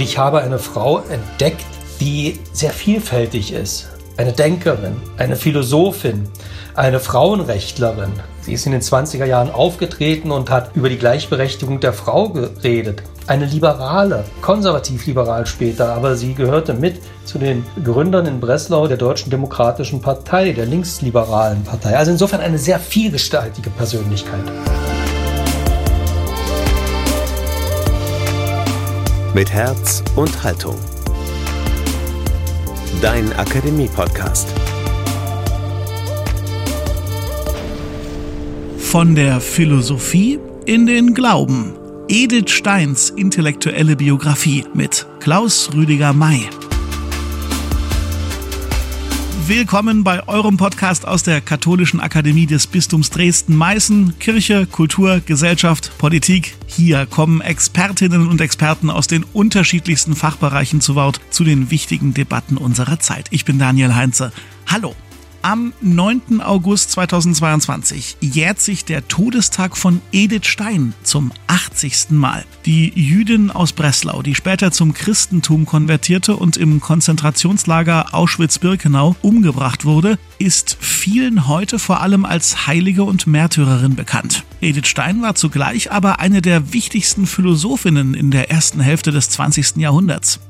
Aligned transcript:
Ich 0.00 0.16
habe 0.16 0.42
eine 0.42 0.60
Frau 0.60 1.00
entdeckt, 1.10 1.66
die 2.00 2.38
sehr 2.52 2.70
vielfältig 2.70 3.52
ist. 3.52 3.88
Eine 4.16 4.32
Denkerin, 4.32 4.96
eine 5.16 5.34
Philosophin, 5.34 6.28
eine 6.76 7.00
Frauenrechtlerin. 7.00 8.12
Sie 8.42 8.52
ist 8.52 8.64
in 8.66 8.72
den 8.72 8.80
20er 8.80 9.24
Jahren 9.24 9.50
aufgetreten 9.50 10.30
und 10.30 10.50
hat 10.50 10.76
über 10.76 10.88
die 10.88 10.98
Gleichberechtigung 10.98 11.80
der 11.80 11.92
Frau 11.92 12.28
geredet. 12.28 13.02
Eine 13.26 13.46
Liberale, 13.46 14.24
konservativ-liberal 14.40 15.46
später, 15.46 15.92
aber 15.92 16.14
sie 16.14 16.34
gehörte 16.34 16.74
mit 16.74 17.00
zu 17.24 17.38
den 17.38 17.64
Gründern 17.82 18.26
in 18.26 18.38
Breslau 18.38 18.86
der 18.86 18.96
Deutschen 18.98 19.30
Demokratischen 19.30 20.00
Partei, 20.00 20.52
der 20.52 20.66
linksliberalen 20.66 21.64
Partei. 21.64 21.96
Also 21.96 22.12
insofern 22.12 22.40
eine 22.40 22.58
sehr 22.58 22.78
vielgestaltige 22.78 23.70
Persönlichkeit. 23.70 24.44
Mit 29.34 29.52
Herz 29.52 30.02
und 30.16 30.42
Haltung. 30.42 30.76
Dein 33.02 33.30
Akademie-Podcast. 33.34 34.48
Von 38.78 39.14
der 39.14 39.40
Philosophie 39.40 40.38
in 40.64 40.86
den 40.86 41.12
Glauben. 41.12 41.74
Edith 42.08 42.50
Steins 42.50 43.10
intellektuelle 43.10 43.96
Biografie 43.96 44.64
mit 44.72 45.06
Klaus 45.20 45.70
Rüdiger 45.74 46.14
May. 46.14 46.48
Willkommen 49.48 50.04
bei 50.04 50.28
eurem 50.28 50.58
Podcast 50.58 51.08
aus 51.08 51.22
der 51.22 51.40
Katholischen 51.40 52.00
Akademie 52.00 52.44
des 52.44 52.66
Bistums 52.66 53.08
Dresden-Meißen. 53.08 54.18
Kirche, 54.18 54.66
Kultur, 54.66 55.22
Gesellschaft, 55.24 55.96
Politik. 55.96 56.54
Hier 56.66 57.06
kommen 57.06 57.40
Expertinnen 57.40 58.28
und 58.28 58.42
Experten 58.42 58.90
aus 58.90 59.06
den 59.06 59.24
unterschiedlichsten 59.24 60.14
Fachbereichen 60.14 60.82
zu 60.82 60.96
Wort 60.96 61.22
zu 61.30 61.44
den 61.44 61.70
wichtigen 61.70 62.12
Debatten 62.12 62.58
unserer 62.58 63.00
Zeit. 63.00 63.28
Ich 63.30 63.46
bin 63.46 63.58
Daniel 63.58 63.94
Heinze. 63.94 64.32
Hallo. 64.66 64.94
Am 65.42 65.72
9. 65.80 66.40
August 66.40 66.90
2022 66.92 68.16
jährt 68.20 68.60
sich 68.60 68.84
der 68.84 69.06
Todestag 69.06 69.76
von 69.76 70.00
Edith 70.10 70.46
Stein 70.46 70.94
zum 71.04 71.30
80. 71.46 72.10
Mal. 72.10 72.44
Die 72.66 72.92
Jüdin 72.94 73.52
aus 73.52 73.72
Breslau, 73.72 74.22
die 74.22 74.34
später 74.34 74.72
zum 74.72 74.94
Christentum 74.94 75.64
konvertierte 75.64 76.34
und 76.34 76.56
im 76.56 76.80
Konzentrationslager 76.80 78.14
Auschwitz-Birkenau 78.14 79.14
umgebracht 79.22 79.84
wurde, 79.84 80.18
ist 80.38 80.76
vielen 80.80 81.46
heute 81.46 81.78
vor 81.78 82.00
allem 82.00 82.24
als 82.24 82.66
Heilige 82.66 83.04
und 83.04 83.28
Märtyrerin 83.28 83.94
bekannt. 83.94 84.44
Edith 84.60 84.88
Stein 84.88 85.22
war 85.22 85.36
zugleich 85.36 85.92
aber 85.92 86.18
eine 86.18 86.42
der 86.42 86.72
wichtigsten 86.72 87.26
Philosophinnen 87.26 88.14
in 88.14 88.32
der 88.32 88.50
ersten 88.50 88.80
Hälfte 88.80 89.12
des 89.12 89.30
20. 89.30 89.76
Jahrhunderts. 89.76 90.40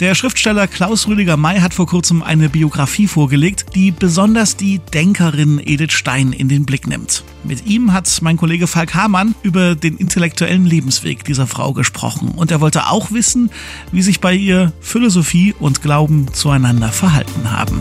Der 0.00 0.14
Schriftsteller 0.14 0.66
Klaus 0.66 1.06
Rüdiger 1.06 1.36
May 1.36 1.60
hat 1.60 1.74
vor 1.74 1.86
kurzem 1.86 2.22
eine 2.22 2.48
Biografie 2.48 3.06
vorgelegt, 3.06 3.66
die 3.74 3.90
besonders 3.90 4.56
die 4.56 4.80
Denkerin 4.92 5.60
Edith 5.64 5.92
Stein 5.92 6.32
in 6.32 6.48
den 6.48 6.66
Blick 6.66 6.86
nimmt. 6.86 7.24
Mit 7.44 7.66
ihm 7.66 7.92
hat 7.92 8.20
mein 8.22 8.36
Kollege 8.36 8.66
Falk 8.66 8.94
Hamann 8.94 9.34
über 9.42 9.74
den 9.74 9.96
intellektuellen 9.96 10.66
Lebensweg 10.66 11.24
dieser 11.24 11.46
Frau 11.46 11.72
gesprochen 11.72 12.32
und 12.34 12.50
er 12.50 12.60
wollte 12.60 12.88
auch 12.88 13.12
wissen, 13.12 13.50
wie 13.92 14.02
sich 14.02 14.20
bei 14.20 14.34
ihr 14.34 14.72
Philosophie 14.80 15.54
und 15.58 15.82
Glauben 15.82 16.32
zueinander 16.32 16.88
verhalten 16.88 17.50
haben. 17.50 17.80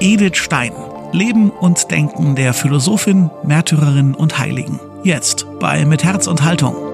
Edith 0.00 0.36
Stein. 0.36 0.72
Leben 1.12 1.50
und 1.50 1.90
Denken 1.90 2.34
der 2.36 2.54
Philosophin, 2.54 3.30
Märtyrerin 3.44 4.14
und 4.14 4.38
Heiligen. 4.38 4.80
Jetzt 5.04 5.46
bei 5.60 5.84
Mit 5.84 6.04
Herz 6.04 6.26
und 6.26 6.42
Haltung. 6.42 6.91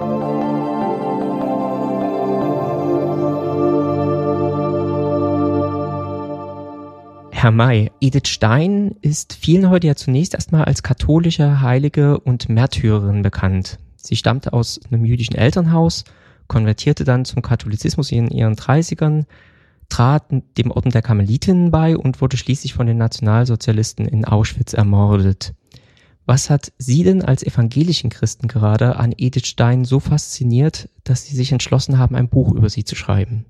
Herr 7.41 7.53
May, 7.53 7.93
Edith 8.01 8.27
Stein 8.27 8.97
ist 9.01 9.33
vielen 9.33 9.71
heute 9.71 9.87
ja 9.87 9.95
zunächst 9.95 10.35
erstmal 10.35 10.65
als 10.65 10.83
katholische 10.83 11.61
Heilige 11.61 12.19
und 12.19 12.49
Märtyrerin 12.49 13.23
bekannt. 13.23 13.79
Sie 13.95 14.17
stammte 14.17 14.53
aus 14.53 14.81
einem 14.91 15.05
jüdischen 15.05 15.37
Elternhaus, 15.37 16.03
konvertierte 16.49 17.05
dann 17.05 17.25
zum 17.25 17.43
Katholizismus 17.43 18.11
in 18.11 18.27
ihren 18.27 18.57
30ern, 18.57 19.27
trat 19.89 20.25
dem 20.33 20.73
Orden 20.73 20.91
der 20.91 21.03
Karmelitinnen 21.03 21.71
bei 21.71 21.97
und 21.97 22.21
wurde 22.21 22.37
schließlich 22.37 22.75
von 22.75 22.89
den 22.89 22.99
Nationalsozialisten 22.99 24.09
in 24.09 24.25
Auschwitz 24.25 24.73
ermordet. 24.73 25.55
Was 26.27 26.51
hat 26.51 26.73
Sie 26.79 27.05
denn 27.05 27.23
als 27.23 27.45
evangelischen 27.45 28.11
Christen 28.11 28.49
gerade 28.49 28.97
an 28.97 29.15
Edith 29.17 29.47
Stein 29.47 29.85
so 29.85 30.01
fasziniert, 30.01 30.89
dass 31.05 31.25
Sie 31.25 31.37
sich 31.37 31.53
entschlossen 31.53 31.99
haben, 31.99 32.17
ein 32.17 32.29
Buch 32.29 32.51
über 32.51 32.69
sie 32.69 32.83
zu 32.83 32.97
schreiben? 32.97 33.45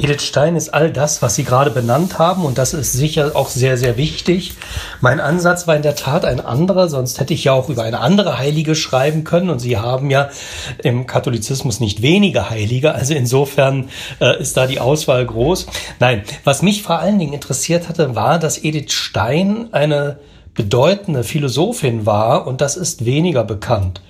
Edith 0.00 0.22
Stein 0.22 0.54
ist 0.54 0.72
all 0.72 0.92
das, 0.92 1.22
was 1.22 1.34
Sie 1.34 1.42
gerade 1.42 1.72
benannt 1.72 2.20
haben 2.20 2.44
und 2.44 2.56
das 2.56 2.72
ist 2.72 2.92
sicher 2.92 3.32
auch 3.34 3.48
sehr, 3.48 3.76
sehr 3.76 3.96
wichtig. 3.96 4.54
Mein 5.00 5.18
Ansatz 5.18 5.66
war 5.66 5.74
in 5.74 5.82
der 5.82 5.96
Tat 5.96 6.24
ein 6.24 6.38
anderer, 6.38 6.88
sonst 6.88 7.18
hätte 7.18 7.34
ich 7.34 7.44
ja 7.44 7.52
auch 7.52 7.68
über 7.68 7.82
eine 7.82 7.98
andere 7.98 8.38
Heilige 8.38 8.76
schreiben 8.76 9.24
können 9.24 9.50
und 9.50 9.58
Sie 9.58 9.76
haben 9.76 10.08
ja 10.10 10.30
im 10.84 11.08
Katholizismus 11.08 11.80
nicht 11.80 12.00
wenige 12.00 12.48
Heilige, 12.48 12.94
also 12.94 13.12
insofern 13.12 13.88
äh, 14.20 14.40
ist 14.40 14.56
da 14.56 14.68
die 14.68 14.78
Auswahl 14.78 15.26
groß. 15.26 15.66
Nein, 15.98 16.22
was 16.44 16.62
mich 16.62 16.82
vor 16.84 17.00
allen 17.00 17.18
Dingen 17.18 17.32
interessiert 17.32 17.88
hatte, 17.88 18.14
war, 18.14 18.38
dass 18.38 18.62
Edith 18.62 18.92
Stein 18.92 19.68
eine 19.72 20.20
bedeutende 20.54 21.24
Philosophin 21.24 22.06
war 22.06 22.46
und 22.46 22.60
das 22.60 22.76
ist 22.76 23.04
weniger 23.04 23.42
bekannt. 23.42 24.00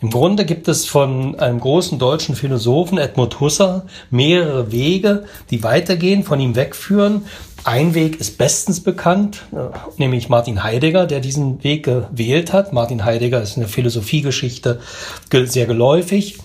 Im 0.00 0.10
Grunde 0.10 0.44
gibt 0.44 0.68
es 0.68 0.86
von 0.86 1.40
einem 1.40 1.58
großen 1.58 1.98
deutschen 1.98 2.36
Philosophen, 2.36 2.98
Edmund 2.98 3.40
Husserl, 3.40 3.82
mehrere 4.10 4.70
Wege, 4.70 5.24
die 5.50 5.64
weitergehen, 5.64 6.22
von 6.22 6.38
ihm 6.38 6.54
wegführen. 6.54 7.22
Ein 7.64 7.94
Weg 7.94 8.20
ist 8.20 8.38
bestens 8.38 8.80
bekannt, 8.80 9.42
äh, 9.52 9.76
nämlich 9.96 10.28
Martin 10.28 10.62
Heidegger, 10.62 11.06
der 11.06 11.18
diesen 11.18 11.64
Weg 11.64 11.82
gewählt 11.82 12.52
hat. 12.52 12.72
Martin 12.72 13.04
Heidegger 13.04 13.42
ist 13.42 13.56
in 13.56 13.62
der 13.62 13.68
Philosophiegeschichte 13.68 14.78
sehr 15.32 15.66
geläufig. 15.66 16.38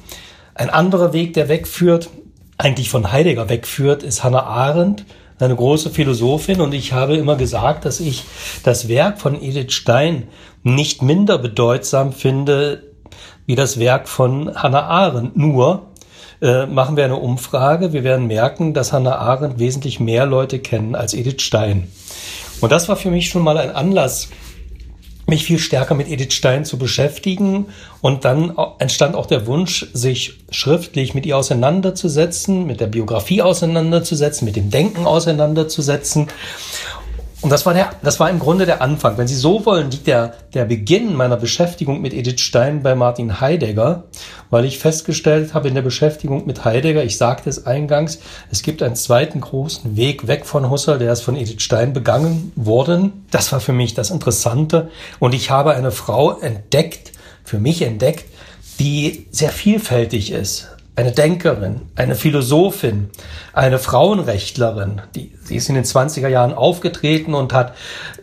Ein 0.55 0.71
anderer 0.71 1.13
Weg, 1.13 1.33
der 1.33 1.47
wegführt, 1.47 2.09
eigentlich 2.57 2.89
von 2.89 3.11
Heidegger 3.11 3.49
wegführt, 3.49 4.01
ist 4.01 4.23
Hannah 4.23 4.43
Arendt, 4.43 5.05
eine 5.37 5.55
große 5.55 5.91
Philosophin. 5.91 6.59
Und 6.59 6.73
ich 6.73 6.93
habe 6.93 7.17
immer 7.17 7.35
gesagt, 7.35 7.85
dass 7.85 7.99
ich 7.99 8.23
das 8.63 8.87
Werk 8.87 9.21
von 9.21 9.39
Edith 9.39 9.73
Stein 9.73 10.27
nicht 10.63 11.03
minder 11.03 11.37
bedeutsam 11.37 12.13
finde 12.13 12.92
wie 13.45 13.55
das 13.55 13.79
Werk 13.79 14.07
von 14.07 14.55
Hannah 14.55 14.83
Arendt. 14.83 15.35
Nur 15.35 15.87
äh, 16.41 16.65
machen 16.65 16.97
wir 16.97 17.05
eine 17.05 17.17
Umfrage. 17.17 17.93
Wir 17.93 18.03
werden 18.03 18.27
merken, 18.27 18.73
dass 18.73 18.93
Hannah 18.93 19.17
Arendt 19.17 19.59
wesentlich 19.59 19.99
mehr 19.99 20.25
Leute 20.25 20.59
kennen 20.59 20.95
als 20.95 21.13
Edith 21.13 21.41
Stein. 21.41 21.87
Und 22.61 22.71
das 22.71 22.89
war 22.89 22.95
für 22.95 23.11
mich 23.11 23.29
schon 23.29 23.43
mal 23.43 23.57
ein 23.57 23.71
Anlass, 23.71 24.29
mich 25.25 25.45
viel 25.45 25.59
stärker 25.59 25.95
mit 25.95 26.09
Edith 26.09 26.33
Stein 26.33 26.65
zu 26.65 26.77
beschäftigen. 26.77 27.67
Und 28.01 28.25
dann 28.25 28.55
entstand 28.79 29.15
auch 29.15 29.25
der 29.25 29.47
Wunsch, 29.47 29.87
sich 29.93 30.39
schriftlich 30.49 31.13
mit 31.13 31.25
ihr 31.25 31.37
auseinanderzusetzen, 31.37 32.65
mit 32.65 32.81
der 32.81 32.87
Biografie 32.87 33.41
auseinanderzusetzen, 33.41 34.45
mit 34.45 34.55
dem 34.55 34.69
Denken 34.69 35.05
auseinanderzusetzen. 35.05 36.27
Und 37.43 37.49
das 37.49 37.65
war 37.65 37.73
der, 37.73 37.89
das 38.01 38.21
war 38.21 38.29
im 38.29 38.39
Grunde 38.39 38.65
der 38.65 38.81
Anfang. 38.81 39.17
Wenn 39.17 39.27
Sie 39.27 39.35
so 39.35 39.65
wollen, 39.65 39.91
liegt 39.91 40.07
der, 40.07 40.33
der 40.53 40.63
Beginn 40.63 41.13
meiner 41.13 41.35
Beschäftigung 41.35 41.99
mit 41.99 42.13
Edith 42.13 42.39
Stein 42.39 42.81
bei 42.81 42.95
Martin 42.95 43.41
Heidegger, 43.41 44.05
weil 44.49 44.63
ich 44.63 44.79
festgestellt 44.79 45.53
habe 45.53 45.67
in 45.67 45.75
der 45.75 45.81
Beschäftigung 45.81 46.47
mit 46.47 46.63
Heidegger, 46.63 47.03
ich 47.03 47.17
sagte 47.17 47.49
es 47.49 47.65
eingangs, 47.65 48.19
es 48.49 48.63
gibt 48.63 48.81
einen 48.81 48.95
zweiten 48.95 49.41
großen 49.41 49.97
Weg 49.97 50.25
weg 50.27 50.45
von 50.45 50.69
Husserl, 50.69 50.99
der 50.99 51.11
ist 51.11 51.19
von 51.19 51.35
Edith 51.35 51.61
Stein 51.61 51.91
begangen 51.91 52.53
worden. 52.55 53.25
Das 53.29 53.51
war 53.51 53.59
für 53.59 53.73
mich 53.73 53.93
das 53.93 54.09
Interessante. 54.09 54.89
Und 55.19 55.35
ich 55.35 55.51
habe 55.51 55.73
eine 55.73 55.91
Frau 55.91 56.39
entdeckt, 56.39 57.11
für 57.43 57.59
mich 57.59 57.81
entdeckt, 57.81 58.23
die 58.79 59.27
sehr 59.31 59.49
vielfältig 59.49 60.31
ist 60.31 60.72
eine 60.95 61.11
Denkerin, 61.11 61.81
eine 61.95 62.15
Philosophin, 62.15 63.09
eine 63.51 63.79
Frauenrechtlerin. 63.79 65.01
Die, 65.15 65.31
sie 65.43 65.55
ist 65.55 65.69
in 65.69 65.75
den 65.75 65.85
20er 65.85 66.27
Jahren 66.27 66.53
aufgetreten 66.53 67.33
und 67.33 67.53
hat 67.53 67.73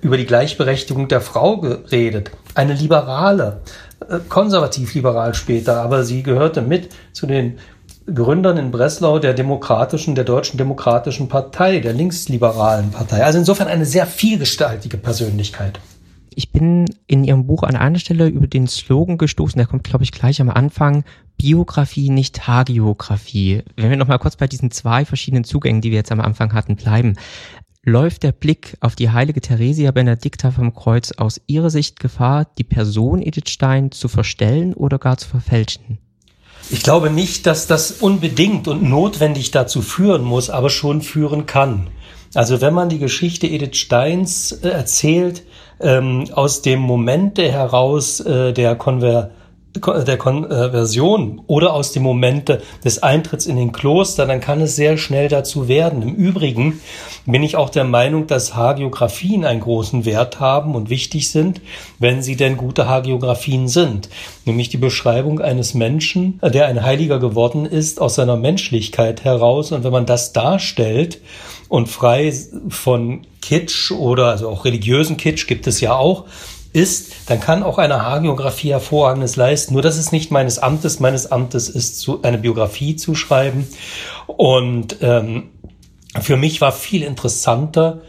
über 0.02 0.16
die 0.16 0.26
Gleichberechtigung 0.26 1.08
der 1.08 1.20
Frau 1.20 1.58
geredet. 1.58 2.30
Eine 2.54 2.74
Liberale, 2.74 3.62
äh, 4.08 4.18
konservativ-liberal 4.28 5.34
später, 5.34 5.82
aber 5.82 6.04
sie 6.04 6.22
gehörte 6.22 6.62
mit 6.62 6.90
zu 7.12 7.26
den 7.26 7.58
Gründern 8.12 8.56
in 8.56 8.70
Breslau 8.70 9.18
der 9.18 9.34
demokratischen, 9.34 10.14
der 10.14 10.24
Deutschen 10.24 10.56
Demokratischen 10.56 11.28
Partei, 11.28 11.80
der 11.80 11.92
linksliberalen 11.92 12.90
Partei. 12.90 13.24
Also 13.24 13.38
insofern 13.38 13.68
eine 13.68 13.84
sehr 13.84 14.06
vielgestaltige 14.06 14.96
Persönlichkeit. 14.96 15.80
Ich 16.34 16.52
bin 16.52 16.86
in 17.06 17.24
Ihrem 17.24 17.46
Buch 17.46 17.62
an 17.62 17.76
einer 17.76 17.98
Stelle 17.98 18.28
über 18.28 18.46
den 18.46 18.66
Slogan 18.66 19.18
gestoßen, 19.18 19.58
der 19.58 19.66
kommt, 19.66 19.84
glaube 19.84 20.04
ich, 20.04 20.12
gleich 20.12 20.40
am 20.40 20.50
Anfang. 20.50 21.04
Biografie, 21.36 22.10
nicht 22.10 22.46
Hagiografie. 22.46 23.62
Wenn 23.76 23.90
wir 23.90 23.96
nochmal 23.96 24.18
kurz 24.18 24.36
bei 24.36 24.46
diesen 24.46 24.70
zwei 24.70 25.04
verschiedenen 25.04 25.44
Zugängen, 25.44 25.80
die 25.80 25.90
wir 25.90 25.98
jetzt 25.98 26.12
am 26.12 26.20
Anfang 26.20 26.52
hatten, 26.52 26.76
bleiben. 26.76 27.16
Läuft 27.82 28.24
der 28.24 28.32
Blick 28.32 28.76
auf 28.80 28.94
die 28.94 29.10
heilige 29.10 29.40
Theresia 29.40 29.90
Benedicta 29.90 30.50
vom 30.50 30.74
Kreuz 30.74 31.12
aus 31.12 31.40
Ihrer 31.46 31.70
Sicht 31.70 31.98
Gefahr, 31.98 32.46
die 32.58 32.64
Person 32.64 33.22
Edith 33.22 33.48
Stein 33.48 33.90
zu 33.90 34.08
verstellen 34.08 34.74
oder 34.74 34.98
gar 34.98 35.16
zu 35.16 35.28
verfälschen? 35.28 35.98
Ich 36.68 36.82
glaube 36.82 37.10
nicht, 37.10 37.46
dass 37.46 37.66
das 37.66 37.90
unbedingt 37.90 38.68
und 38.68 38.82
notwendig 38.82 39.50
dazu 39.50 39.80
führen 39.80 40.22
muss, 40.22 40.50
aber 40.50 40.68
schon 40.68 41.00
führen 41.00 41.46
kann. 41.46 41.88
Also 42.34 42.60
wenn 42.60 42.74
man 42.74 42.88
die 42.88 42.98
Geschichte 42.98 43.46
Edith 43.46 43.76
Steins 43.76 44.52
äh, 44.52 44.68
erzählt, 44.68 45.42
ähm, 45.80 46.26
aus 46.32 46.62
dem 46.62 46.80
Momente 46.80 47.50
heraus 47.50 48.20
äh, 48.20 48.52
der 48.52 48.76
Konver 48.76 49.30
der 49.76 50.16
Konversion 50.16 51.42
oder 51.46 51.72
aus 51.74 51.92
dem 51.92 52.02
Moment 52.02 52.58
des 52.84 53.02
Eintritts 53.02 53.46
in 53.46 53.56
den 53.56 53.70
Kloster, 53.70 54.26
dann 54.26 54.40
kann 54.40 54.60
es 54.60 54.74
sehr 54.74 54.98
schnell 54.98 55.28
dazu 55.28 55.68
werden. 55.68 56.02
Im 56.02 56.14
Übrigen 56.16 56.80
bin 57.24 57.44
ich 57.44 57.56
auch 57.56 57.70
der 57.70 57.84
Meinung, 57.84 58.26
dass 58.26 58.56
Hagiografien 58.56 59.44
einen 59.44 59.60
großen 59.60 60.04
Wert 60.04 60.40
haben 60.40 60.74
und 60.74 60.90
wichtig 60.90 61.30
sind, 61.30 61.60
wenn 62.00 62.20
sie 62.20 62.34
denn 62.34 62.56
gute 62.56 62.88
Hagiografien 62.88 63.68
sind. 63.68 64.08
Nämlich 64.44 64.70
die 64.70 64.76
Beschreibung 64.76 65.40
eines 65.40 65.74
Menschen, 65.74 66.40
der 66.42 66.66
ein 66.66 66.82
Heiliger 66.82 67.20
geworden 67.20 67.64
ist, 67.64 68.00
aus 68.00 68.16
seiner 68.16 68.36
Menschlichkeit 68.36 69.22
heraus. 69.22 69.70
Und 69.70 69.84
wenn 69.84 69.92
man 69.92 70.06
das 70.06 70.32
darstellt 70.32 71.20
und 71.70 71.88
frei 71.88 72.34
von 72.68 73.22
Kitsch 73.40 73.92
oder 73.92 74.26
also 74.26 74.48
auch 74.48 74.64
religiösen 74.64 75.16
Kitsch 75.16 75.46
gibt 75.46 75.68
es 75.68 75.80
ja 75.80 75.94
auch, 75.94 76.26
ist, 76.72 77.12
dann 77.26 77.40
kann 77.40 77.62
auch 77.62 77.78
eine 77.78 78.02
Hagiografie 78.02 78.70
hervorragendes 78.70 79.36
leisten. 79.36 79.74
Nur 79.74 79.82
das 79.82 79.96
ist 79.96 80.12
nicht 80.12 80.32
meines 80.32 80.58
Amtes. 80.58 80.98
Meines 80.98 81.30
Amtes 81.30 81.68
ist 81.68 82.00
zu, 82.00 82.22
eine 82.22 82.38
Biografie 82.38 82.96
zu 82.96 83.14
schreiben. 83.14 83.68
Und 84.26 84.96
ähm, 85.00 85.50
für 86.20 86.36
mich 86.36 86.60
war 86.60 86.72
viel 86.72 87.02
interessanter 87.02 88.00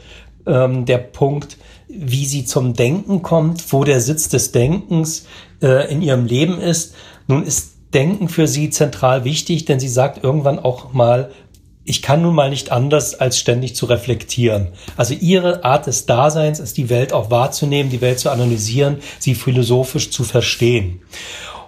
ähm, 0.47 0.85
der 0.85 0.97
Punkt, 0.97 1.57
wie 1.87 2.25
sie 2.25 2.45
zum 2.45 2.73
Denken 2.73 3.21
kommt, 3.21 3.71
wo 3.73 3.83
der 3.83 4.01
Sitz 4.01 4.27
des 4.27 4.51
Denkens 4.51 5.27
äh, 5.61 5.91
in 5.91 6.01
ihrem 6.01 6.25
Leben 6.25 6.59
ist. 6.59 6.95
Nun 7.27 7.43
ist 7.43 7.75
Denken 7.93 8.27
für 8.27 8.47
sie 8.47 8.71
zentral 8.71 9.23
wichtig, 9.23 9.65
denn 9.65 9.79
sie 9.79 9.89
sagt 9.89 10.23
irgendwann 10.23 10.57
auch 10.57 10.93
mal, 10.93 11.29
ich 11.91 12.01
kann 12.01 12.21
nun 12.21 12.33
mal 12.33 12.49
nicht 12.49 12.71
anders, 12.71 13.15
als 13.15 13.37
ständig 13.37 13.75
zu 13.75 13.85
reflektieren. 13.85 14.69
Also 14.95 15.13
ihre 15.13 15.65
Art 15.65 15.87
des 15.87 16.05
Daseins 16.05 16.61
ist, 16.61 16.77
die 16.77 16.89
Welt 16.89 17.11
auch 17.11 17.29
wahrzunehmen, 17.29 17.91
die 17.91 17.99
Welt 17.99 18.17
zu 18.17 18.29
analysieren, 18.29 18.99
sie 19.19 19.35
philosophisch 19.35 20.09
zu 20.09 20.23
verstehen. 20.23 21.01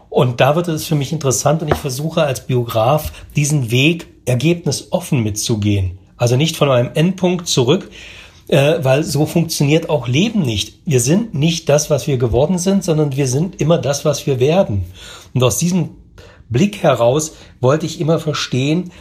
Und 0.10 0.40
da 0.40 0.56
wird 0.56 0.70
es 0.70 0.88
für 0.88 0.96
mich 0.96 1.12
interessant 1.12 1.62
und 1.62 1.68
ich 1.68 1.76
versuche 1.76 2.24
als 2.24 2.48
Biograf 2.48 3.12
diesen 3.36 3.70
Weg 3.70 4.08
ergebnisoffen 4.24 5.22
mitzugehen. 5.22 6.00
Also 6.16 6.38
nicht 6.38 6.56
von 6.56 6.72
einem 6.72 6.92
Endpunkt 6.94 7.50
zurück, 7.50 7.92
äh, 8.48 8.76
weil 8.82 9.04
so 9.04 9.26
funktioniert 9.26 9.90
auch 9.90 10.08
Leben 10.08 10.44
nicht. 10.44 10.80
Wir 10.86 11.02
sind 11.02 11.34
nicht 11.34 11.68
das, 11.68 11.90
was 11.90 12.08
wir 12.08 12.16
geworden 12.16 12.60
sind, 12.60 12.86
sondern 12.86 13.14
wir 13.14 13.28
sind 13.28 13.60
immer 13.60 13.78
das, 13.78 14.06
was 14.06 14.26
wir 14.26 14.40
werden. 14.40 14.86
Und 15.34 15.44
aus 15.44 15.58
diesem 15.58 15.90
Blick 16.50 16.82
heraus 16.82 17.34
wollte 17.60 17.86
ich 17.86 18.00
immer 18.00 18.20
verstehen, 18.20 18.92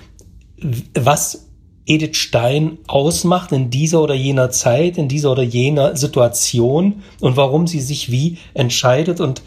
was 0.94 1.49
Edith 1.87 2.17
Stein 2.17 2.79
ausmacht 2.87 3.53
in 3.53 3.70
dieser 3.70 4.00
oder 4.03 4.14
jener 4.14 4.50
Zeit, 4.50 4.99
in 4.99 5.09
dieser 5.09 5.32
oder 5.32 5.43
jener 5.43 5.97
Situation 5.97 7.03
und 7.20 7.37
warum 7.37 7.67
sie 7.67 7.81
sich 7.81 8.11
wie 8.11 8.38
entscheidet. 8.55 9.20
Und 9.20 9.43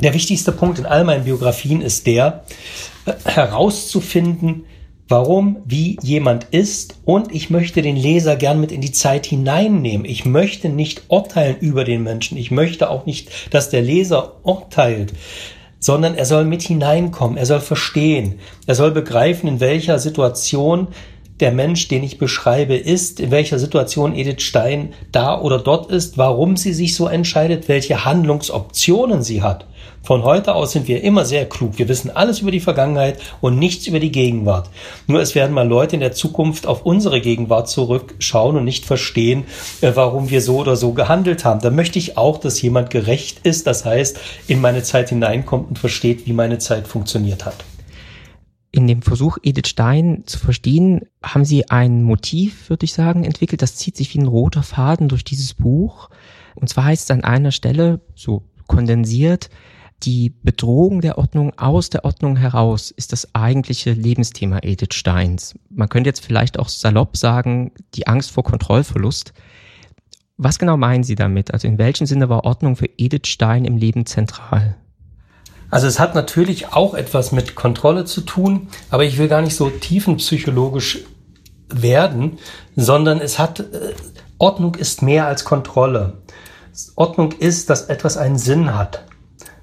der 0.00 0.14
wichtigste 0.14 0.52
Punkt 0.52 0.78
in 0.78 0.86
all 0.86 1.04
meinen 1.04 1.24
Biografien 1.24 1.80
ist 1.80 2.06
der, 2.06 2.44
äh, 3.06 3.12
herauszufinden, 3.24 4.64
warum, 5.08 5.56
wie 5.64 5.98
jemand 6.02 6.44
ist 6.50 6.98
und 7.04 7.34
ich 7.34 7.50
möchte 7.50 7.82
den 7.82 7.96
Leser 7.96 8.36
gern 8.36 8.60
mit 8.60 8.70
in 8.70 8.82
die 8.82 8.92
Zeit 8.92 9.26
hineinnehmen. 9.26 10.04
Ich 10.04 10.26
möchte 10.26 10.68
nicht 10.68 11.04
urteilen 11.08 11.56
über 11.60 11.84
den 11.84 12.02
Menschen. 12.02 12.36
Ich 12.36 12.50
möchte 12.50 12.90
auch 12.90 13.06
nicht, 13.06 13.30
dass 13.50 13.70
der 13.70 13.80
Leser 13.80 14.44
urteilt, 14.44 15.14
sondern 15.80 16.14
er 16.14 16.24
soll 16.24 16.44
mit 16.44 16.62
hineinkommen, 16.62 17.36
er 17.36 17.46
soll 17.46 17.60
verstehen, 17.60 18.40
er 18.66 18.74
soll 18.74 18.90
begreifen, 18.90 19.48
in 19.48 19.60
welcher 19.60 19.98
Situation 19.98 20.88
der 21.40 21.52
Mensch, 21.52 21.88
den 21.88 22.02
ich 22.02 22.18
beschreibe, 22.18 22.74
ist, 22.74 23.20
in 23.20 23.30
welcher 23.30 23.58
Situation 23.58 24.14
Edith 24.14 24.42
Stein 24.42 24.92
da 25.12 25.40
oder 25.40 25.58
dort 25.58 25.90
ist, 25.90 26.18
warum 26.18 26.56
sie 26.56 26.72
sich 26.72 26.94
so 26.94 27.06
entscheidet, 27.06 27.68
welche 27.68 28.04
Handlungsoptionen 28.04 29.22
sie 29.22 29.42
hat. 29.42 29.66
Von 30.02 30.22
heute 30.22 30.54
aus 30.54 30.72
sind 30.72 30.88
wir 30.88 31.02
immer 31.02 31.24
sehr 31.24 31.46
klug. 31.46 31.78
Wir 31.78 31.88
wissen 31.88 32.10
alles 32.14 32.40
über 32.40 32.50
die 32.50 32.60
Vergangenheit 32.60 33.18
und 33.40 33.58
nichts 33.58 33.86
über 33.86 34.00
die 34.00 34.10
Gegenwart. 34.10 34.70
Nur 35.06 35.20
es 35.20 35.34
werden 35.34 35.52
mal 35.52 35.68
Leute 35.68 35.96
in 35.96 36.00
der 36.00 36.12
Zukunft 36.12 36.66
auf 36.66 36.86
unsere 36.86 37.20
Gegenwart 37.20 37.68
zurückschauen 37.68 38.56
und 38.56 38.64
nicht 38.64 38.86
verstehen, 38.86 39.44
äh, 39.80 39.92
warum 39.94 40.30
wir 40.30 40.40
so 40.40 40.56
oder 40.56 40.76
so 40.76 40.92
gehandelt 40.92 41.44
haben. 41.44 41.60
Da 41.60 41.70
möchte 41.70 41.98
ich 41.98 42.16
auch, 42.16 42.38
dass 42.38 42.62
jemand 42.62 42.90
gerecht 42.90 43.40
ist, 43.42 43.66
das 43.66 43.84
heißt, 43.84 44.18
in 44.46 44.60
meine 44.60 44.82
Zeit 44.82 45.10
hineinkommt 45.10 45.68
und 45.68 45.78
versteht, 45.78 46.26
wie 46.26 46.32
meine 46.32 46.58
Zeit 46.58 46.88
funktioniert 46.88 47.44
hat. 47.44 47.56
In 48.70 48.86
dem 48.86 49.02
Versuch, 49.02 49.38
Edith 49.42 49.68
Stein 49.68 50.24
zu 50.26 50.38
verstehen, 50.38 51.06
haben 51.22 51.44
Sie 51.44 51.70
ein 51.70 52.02
Motiv, 52.02 52.68
würde 52.68 52.84
ich 52.84 52.92
sagen, 52.92 53.24
entwickelt. 53.24 53.62
Das 53.62 53.76
zieht 53.76 53.96
sich 53.96 54.14
wie 54.14 54.18
ein 54.18 54.26
roter 54.26 54.62
Faden 54.62 55.08
durch 55.08 55.24
dieses 55.24 55.54
Buch. 55.54 56.10
Und 56.54 56.68
zwar 56.68 56.84
heißt 56.84 57.04
es 57.04 57.10
an 57.10 57.24
einer 57.24 57.50
Stelle, 57.50 58.00
so 58.14 58.42
kondensiert, 58.66 59.48
die 60.04 60.30
Bedrohung 60.42 61.00
der 61.00 61.18
Ordnung 61.18 61.58
aus 61.58 61.90
der 61.90 62.04
Ordnung 62.04 62.36
heraus 62.36 62.92
ist 62.92 63.12
das 63.12 63.34
eigentliche 63.34 63.92
Lebensthema 63.92 64.60
Edith 64.62 64.94
Steins. 64.94 65.58
Man 65.70 65.88
könnte 65.88 66.08
jetzt 66.08 66.24
vielleicht 66.24 66.58
auch 66.58 66.68
salopp 66.68 67.16
sagen, 67.16 67.72
die 67.94 68.06
Angst 68.06 68.30
vor 68.30 68.44
Kontrollverlust. 68.44 69.32
Was 70.36 70.60
genau 70.60 70.76
meinen 70.76 71.02
Sie 71.02 71.16
damit? 71.16 71.52
Also 71.52 71.66
in 71.66 71.78
welchem 71.78 72.06
Sinne 72.06 72.28
war 72.28 72.44
Ordnung 72.44 72.76
für 72.76 72.88
Edith 72.96 73.26
Stein 73.26 73.64
im 73.64 73.76
Leben 73.76 74.06
zentral? 74.06 74.76
Also 75.70 75.86
es 75.86 75.98
hat 75.98 76.14
natürlich 76.14 76.72
auch 76.72 76.94
etwas 76.94 77.32
mit 77.32 77.54
Kontrolle 77.54 78.04
zu 78.04 78.22
tun, 78.22 78.68
aber 78.90 79.04
ich 79.04 79.18
will 79.18 79.28
gar 79.28 79.42
nicht 79.42 79.56
so 79.56 79.70
tiefenpsychologisch 79.70 81.04
werden, 81.68 82.38
sondern 82.76 83.20
es 83.20 83.38
hat, 83.38 83.60
äh, 83.60 83.94
Ordnung 84.38 84.74
ist 84.76 85.02
mehr 85.02 85.26
als 85.26 85.44
Kontrolle. 85.44 86.22
Ordnung 86.94 87.32
ist, 87.32 87.70
dass 87.70 87.86
etwas 87.86 88.16
einen 88.16 88.38
Sinn 88.38 88.74
hat 88.74 89.04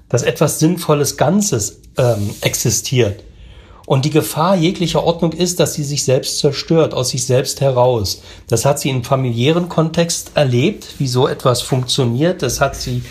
dass 0.08 0.22
etwas 0.22 0.58
Sinnvolles 0.58 1.16
Ganzes 1.16 1.80
ähm, 1.96 2.30
existiert. 2.40 3.22
Und 3.86 4.04
die 4.04 4.10
Gefahr 4.10 4.56
jeglicher 4.56 5.04
Ordnung 5.04 5.32
ist, 5.32 5.60
dass 5.60 5.74
sie 5.74 5.84
sich 5.84 6.04
selbst 6.04 6.40
zerstört, 6.40 6.92
aus 6.92 7.10
sich 7.10 7.24
selbst 7.24 7.60
heraus. 7.60 8.20
Das 8.48 8.64
hat 8.64 8.80
sie 8.80 8.90
im 8.90 9.04
familiären 9.04 9.68
Kontext 9.68 10.32
erlebt, 10.34 10.96
wie 10.98 11.06
so 11.06 11.28
etwas 11.28 11.62
funktioniert. 11.62 12.42
Das 12.42 12.60
hat 12.60 12.74
sie 12.74 13.02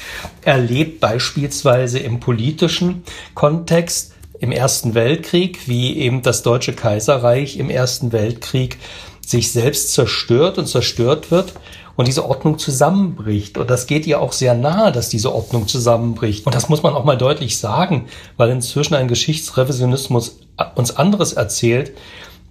erlebt 0.44 1.00
beispielsweise 1.00 2.00
im 2.00 2.20
politischen 2.20 3.04
Kontext 3.34 4.12
im 4.40 4.52
Ersten 4.52 4.94
Weltkrieg, 4.94 5.68
wie 5.68 5.98
eben 5.98 6.22
das 6.22 6.44
Deutsche 6.44 6.74
Kaiserreich 6.74 7.58
im 7.58 7.70
Ersten 7.70 8.12
Weltkrieg 8.12 8.78
sich 9.26 9.54
selbst 9.54 9.94
zerstört 9.94 10.58
und 10.58 10.68
zerstört 10.68 11.32
wird 11.32 11.54
und 11.96 12.08
diese 12.08 12.26
Ordnung 12.26 12.60
zusammenbricht. 12.60 13.58
Und 13.58 13.70
das 13.70 13.88
geht 13.88 14.06
ihr 14.06 14.22
auch 14.22 14.34
sehr 14.34 14.54
nahe, 14.54 14.92
dass 14.92 15.10
diese 15.10 15.34
Ordnung 15.34 15.68
zusammenbricht. 15.68 16.46
Und 16.46 16.54
das 16.54 16.70
muss 16.70 16.84
man 16.84 16.94
auch 16.94 17.06
mal 17.06 17.18
deutlich 17.18 17.58
sagen, 17.58 18.08
weil 18.38 18.50
inzwischen 18.50 18.96
ein 18.96 19.08
Geschichtsrevisionismus 19.08 20.40
uns 20.76 20.96
anderes 20.96 21.34
erzählt. 21.34 21.94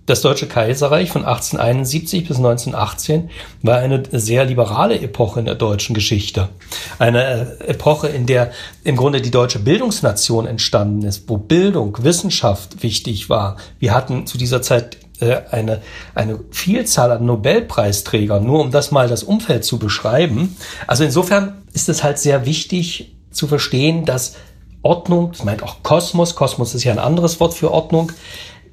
Das 0.07 0.21
Deutsche 0.21 0.47
Kaiserreich 0.47 1.11
von 1.11 1.25
1871 1.25 2.29
bis 2.29 2.37
1918 2.37 3.31
war 3.63 3.79
eine 3.79 4.03
sehr 4.13 4.45
liberale 4.45 5.01
Epoche 5.01 5.41
in 5.41 5.47
der 5.47 5.55
deutschen 5.55 5.95
Geschichte. 5.95 6.51
Eine 6.99 7.57
äh, 7.61 7.69
Epoche, 7.69 8.09
in 8.09 8.27
der 8.27 8.53
im 8.85 8.97
Grunde 8.97 9.23
die 9.23 9.31
deutsche 9.31 9.61
Bildungsnation 9.61 10.47
entstanden 10.47 11.07
ist, 11.07 11.27
wo 11.29 11.39
Bildung, 11.39 11.97
Wissenschaft 12.03 12.83
wichtig 12.83 13.31
war. 13.31 13.57
Wir 13.79 13.95
hatten 13.95 14.27
zu 14.27 14.37
dieser 14.37 14.61
Zeit 14.61 14.99
äh, 15.21 15.41
eine, 15.51 15.81
eine 16.15 16.39
Vielzahl 16.51 17.11
an 17.11 17.25
Nobelpreisträgern, 17.25 18.45
nur 18.45 18.61
um 18.61 18.71
das 18.71 18.91
mal 18.91 19.09
das 19.09 19.23
Umfeld 19.23 19.65
zu 19.65 19.79
beschreiben. 19.79 20.55
Also 20.87 21.05
insofern 21.05 21.63
ist 21.73 21.89
es 21.89 22.05
halt 22.05 22.19
sehr 22.19 22.45
wichtig 22.45 23.15
zu 23.31 23.47
verstehen, 23.47 24.05
dass 24.05 24.37
Ordnung, 24.85 25.33
das 25.33 25.45
meint 25.45 25.63
auch 25.63 25.83
Kosmos, 25.83 26.35
Kosmos 26.35 26.75
ist 26.75 26.85
ja 26.85 26.93
ein 26.93 26.99
anderes 26.99 27.41
Wort 27.41 27.55
für 27.55 27.71
Ordnung, 27.71 28.13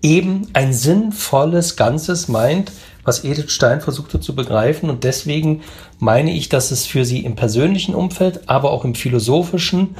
eben 0.02 0.48
ein 0.54 0.74
sinnvolles 0.74 1.76
Ganzes 1.76 2.28
meint, 2.28 2.72
was 3.04 3.24
Edith 3.24 3.52
Stein 3.52 3.82
versuchte 3.82 4.20
zu 4.20 4.36
begreifen. 4.36 4.90
Und 4.90 5.04
deswegen 5.04 5.62
meine 6.00 6.32
ich, 6.32 6.50
dass 6.50 6.72
es 6.72 6.86
für 6.86 7.06
sie 7.06 7.20
im 7.20 7.36
persönlichen 7.36 7.96
Umfeld, 7.96 8.50
aber 8.50 8.72
auch 8.72 8.86
im 8.86 8.96
philosophischen 8.96 9.96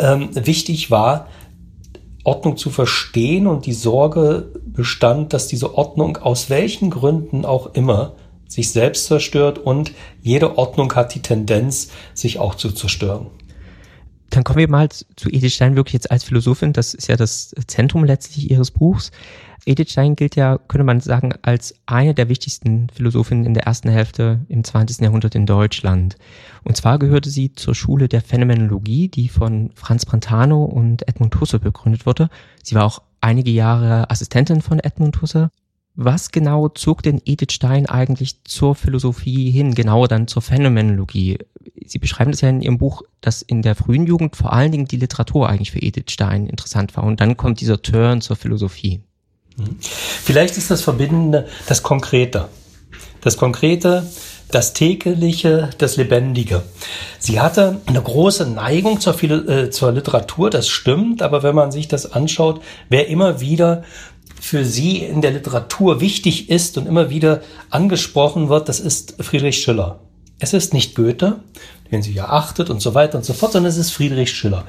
ähm, 0.00 0.30
wichtig 0.32 0.90
war, 0.90 1.28
Ordnung 2.24 2.56
zu 2.56 2.70
verstehen 2.70 3.46
und 3.46 3.66
die 3.66 3.72
Sorge 3.72 4.52
bestand, 4.64 5.32
dass 5.32 5.48
diese 5.48 5.76
Ordnung 5.76 6.16
aus 6.18 6.50
welchen 6.50 6.90
Gründen 6.90 7.44
auch 7.44 7.74
immer 7.74 8.14
sich 8.46 8.70
selbst 8.70 9.06
zerstört 9.06 9.58
und 9.58 9.92
jede 10.20 10.58
Ordnung 10.58 10.94
hat 10.94 11.14
die 11.14 11.22
Tendenz, 11.22 11.88
sich 12.14 12.38
auch 12.38 12.54
zu 12.54 12.70
zerstören. 12.70 13.26
Dann 14.32 14.44
kommen 14.44 14.60
wir 14.60 14.68
mal 14.68 14.88
zu 14.88 15.28
Edith 15.28 15.52
Stein 15.52 15.76
wirklich 15.76 15.92
jetzt 15.92 16.10
als 16.10 16.24
Philosophin. 16.24 16.72
Das 16.72 16.94
ist 16.94 17.06
ja 17.06 17.16
das 17.16 17.54
Zentrum 17.66 18.02
letztlich 18.02 18.50
ihres 18.50 18.70
Buchs. 18.70 19.10
Edith 19.66 19.90
Stein 19.90 20.16
gilt 20.16 20.36
ja, 20.36 20.56
könnte 20.56 20.84
man 20.84 21.00
sagen, 21.00 21.34
als 21.42 21.74
eine 21.84 22.14
der 22.14 22.30
wichtigsten 22.30 22.88
Philosophinnen 22.88 23.44
in 23.44 23.52
der 23.52 23.64
ersten 23.64 23.90
Hälfte 23.90 24.40
im 24.48 24.64
20. 24.64 25.02
Jahrhundert 25.02 25.34
in 25.34 25.44
Deutschland. 25.44 26.16
Und 26.64 26.78
zwar 26.78 26.98
gehörte 26.98 27.28
sie 27.28 27.52
zur 27.52 27.74
Schule 27.74 28.08
der 28.08 28.22
Phänomenologie, 28.22 29.08
die 29.08 29.28
von 29.28 29.70
Franz 29.74 30.06
Brentano 30.06 30.64
und 30.64 31.06
Edmund 31.06 31.38
Husserl 31.38 31.60
begründet 31.60 32.06
wurde. 32.06 32.30
Sie 32.62 32.74
war 32.74 32.86
auch 32.86 33.02
einige 33.20 33.50
Jahre 33.50 34.10
Assistentin 34.10 34.62
von 34.62 34.80
Edmund 34.80 35.20
Husserl. 35.20 35.50
Was 35.94 36.30
genau 36.30 36.68
zog 36.68 37.02
denn 37.02 37.20
Edith 37.24 37.52
Stein 37.52 37.86
eigentlich 37.86 38.42
zur 38.44 38.74
Philosophie 38.74 39.50
hin, 39.50 39.74
genauer 39.74 40.08
dann 40.08 40.26
zur 40.26 40.40
Phänomenologie? 40.40 41.38
Sie 41.84 41.98
beschreiben 41.98 42.30
das 42.30 42.40
ja 42.40 42.48
in 42.48 42.62
Ihrem 42.62 42.78
Buch, 42.78 43.02
dass 43.20 43.42
in 43.42 43.60
der 43.60 43.74
frühen 43.74 44.06
Jugend 44.06 44.36
vor 44.36 44.52
allen 44.52 44.72
Dingen 44.72 44.86
die 44.86 44.96
Literatur 44.96 45.48
eigentlich 45.48 45.72
für 45.72 45.82
Edith 45.82 46.10
Stein 46.10 46.46
interessant 46.46 46.96
war. 46.96 47.04
Und 47.04 47.20
dann 47.20 47.36
kommt 47.36 47.60
dieser 47.60 47.82
Turn 47.82 48.22
zur 48.22 48.36
Philosophie. 48.36 49.02
Vielleicht 49.80 50.56
ist 50.56 50.70
das 50.70 50.80
Verbindende 50.80 51.46
das 51.66 51.82
Konkrete. 51.82 52.48
Das 53.20 53.36
Konkrete, 53.36 54.06
das 54.50 54.72
Tägliche, 54.72 55.70
das 55.78 55.96
Lebendige. 55.96 56.62
Sie 57.18 57.40
hatte 57.40 57.80
eine 57.86 58.00
große 58.00 58.48
Neigung 58.48 59.00
zur, 59.00 59.22
äh, 59.22 59.70
zur 59.70 59.92
Literatur, 59.92 60.50
das 60.50 60.68
stimmt, 60.68 61.22
aber 61.22 61.42
wenn 61.42 61.54
man 61.54 61.70
sich 61.70 61.88
das 61.88 62.12
anschaut, 62.12 62.62
wer 62.88 63.08
immer 63.08 63.40
wieder 63.40 63.84
für 64.42 64.64
sie 64.64 64.98
in 64.98 65.20
der 65.22 65.30
Literatur 65.30 66.00
wichtig 66.00 66.50
ist 66.50 66.76
und 66.76 66.86
immer 66.86 67.10
wieder 67.10 67.42
angesprochen 67.70 68.48
wird, 68.48 68.68
das 68.68 68.80
ist 68.80 69.14
Friedrich 69.20 69.62
Schiller. 69.62 70.00
Es 70.40 70.52
ist 70.52 70.74
nicht 70.74 70.96
Goethe, 70.96 71.38
den 71.92 72.02
sie 72.02 72.12
ja 72.12 72.28
achtet 72.28 72.68
und 72.68 72.82
so 72.82 72.92
weiter 72.92 73.18
und 73.18 73.24
so 73.24 73.34
fort, 73.34 73.52
sondern 73.52 73.70
es 73.70 73.78
ist 73.78 73.92
Friedrich 73.92 74.32
Schiller. 74.32 74.64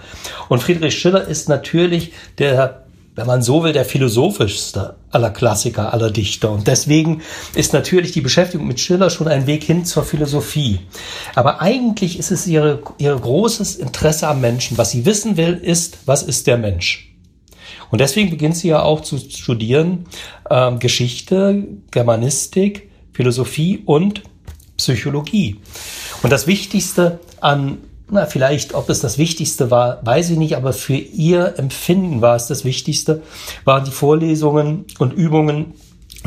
Und 0.47 0.61
Friedrich 0.61 0.95
Schiller 0.95 1.27
ist 1.27 1.49
natürlich 1.49 2.13
der, 2.37 2.83
wenn 3.15 3.25
man 3.25 3.41
so 3.41 3.63
will, 3.63 3.73
der 3.73 3.83
philosophischste 3.83 4.95
aller 5.09 5.31
Klassiker, 5.31 5.91
aller 5.91 6.11
Dichter. 6.11 6.51
Und 6.51 6.67
deswegen 6.67 7.23
ist 7.55 7.73
natürlich 7.73 8.11
die 8.11 8.21
Beschäftigung 8.21 8.67
mit 8.67 8.79
Schiller 8.79 9.09
schon 9.09 9.27
ein 9.27 9.47
Weg 9.47 9.63
hin 9.63 9.85
zur 9.85 10.03
Philosophie. 10.03 10.81
Aber 11.33 11.61
eigentlich 11.61 12.19
ist 12.19 12.29
es 12.29 12.45
ihre, 12.45 12.83
ihr 12.99 13.15
großes 13.15 13.77
Interesse 13.77 14.27
am 14.27 14.39
Menschen. 14.39 14.77
Was 14.77 14.91
sie 14.91 15.07
wissen 15.07 15.35
will, 15.35 15.55
ist, 15.55 15.97
was 16.05 16.21
ist 16.21 16.45
der 16.45 16.59
Mensch? 16.59 17.12
Und 17.93 18.01
deswegen 18.01 18.31
beginnt 18.31 18.57
sie 18.57 18.69
ja 18.69 18.81
auch 18.81 19.01
zu 19.01 19.19
studieren 19.19 20.05
ähm, 20.49 20.79
Geschichte, 20.79 21.67
Germanistik, 21.91 22.89
Philosophie 23.11 23.83
und 23.85 24.23
Psychologie. 24.77 25.57
Und 26.23 26.31
das 26.31 26.47
Wichtigste 26.47 27.19
an, 27.39 27.77
na, 28.09 28.25
vielleicht, 28.25 28.73
ob 28.73 28.89
es 28.89 28.99
das 28.99 29.19
Wichtigste 29.19 29.69
war, 29.69 30.03
weiß 30.03 30.31
ich 30.31 30.39
nicht, 30.39 30.57
aber 30.57 30.73
für 30.73 30.95
ihr 30.95 31.53
Empfinden 31.59 32.19
war 32.21 32.35
es 32.35 32.47
das 32.47 32.65
Wichtigste, 32.65 33.21
waren 33.63 33.85
die 33.85 33.91
Vorlesungen 33.91 34.85
und 34.97 35.13
Übungen 35.13 35.75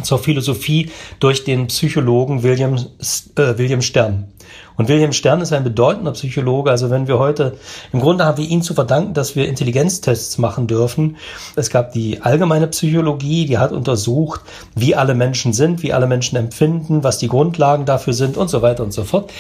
zur 0.05 0.21
Philosophie 0.21 0.93
durch 1.19 1.43
den 1.43 1.67
Psychologen 1.67 2.45
William, 2.45 2.77
äh, 2.77 3.59
William 3.59 3.83
Stern. 3.83 4.29
Und 4.77 4.89
Wilhelm 4.89 5.13
Stern 5.13 5.41
ist 5.41 5.53
ein 5.53 5.65
bedeutender 5.65 6.13
Psychologe. 6.13 6.71
Also 6.71 6.91
wenn 6.91 7.09
wir 7.09 7.19
heute, 7.19 7.57
im 7.93 8.01
Grunde 8.01 8.25
haben 8.25 8.39
wir 8.39 8.49
ihn 8.49 8.63
zu 8.63 8.75
verdanken, 8.75 9.15
dass 9.15 9.37
wir 9.37 9.49
Intelligenztests 9.49 10.39
machen 10.39 10.67
dürfen. 10.67 11.17
Es 11.55 11.71
gab 11.71 11.93
die 11.93 12.21
allgemeine 12.23 12.69
Psychologie, 12.69 13.47
die 13.47 13.59
hat 13.59 13.73
untersucht, 13.73 14.43
wie 14.75 14.95
alle 14.95 15.15
Menschen 15.15 15.53
sind, 15.53 15.83
wie 15.83 15.93
alle 15.93 16.07
Menschen 16.07 16.37
empfinden, 16.37 17.03
was 17.03 17.19
die 17.19 17.29
Grundlagen 17.29 17.85
dafür 17.87 18.13
sind 18.13 18.37
und 18.37 18.49
so 18.49 18.63
weiter 18.63 18.83
und 18.83 18.93
so 18.93 19.05
fort. 19.05 19.33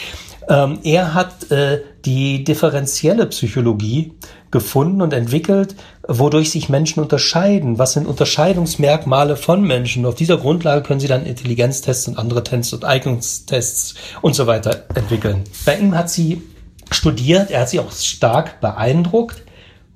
Ähm, 0.48 0.78
er 0.84 1.14
hat 1.14 1.50
äh, 1.50 1.82
die 2.04 2.44
differenzielle 2.44 3.26
Psychologie 3.26 4.12
gefunden 4.50 5.02
und 5.02 5.12
entwickelt, 5.12 5.74
wodurch 6.06 6.50
sich 6.50 6.68
Menschen 6.68 7.02
unterscheiden. 7.02 7.78
Was 7.78 7.94
sind 7.94 8.06
Unterscheidungsmerkmale 8.06 9.36
von 9.36 9.62
Menschen? 9.62 10.06
Auf 10.06 10.14
dieser 10.14 10.38
Grundlage 10.38 10.82
können 10.82 11.00
sie 11.00 11.08
dann 11.08 11.26
Intelligenztests 11.26 12.08
und 12.08 12.18
andere 12.18 12.44
Tests 12.44 12.72
und 12.72 12.84
Eignungstests 12.84 13.94
und 14.22 14.34
so 14.34 14.46
weiter 14.46 14.84
entwickeln. 14.94 15.44
Bei 15.64 15.76
ihm 15.76 15.96
hat 15.96 16.10
sie 16.10 16.42
studiert, 16.90 17.50
er 17.50 17.62
hat 17.62 17.70
sie 17.70 17.80
auch 17.80 17.90
stark 17.90 18.60
beeindruckt 18.60 19.42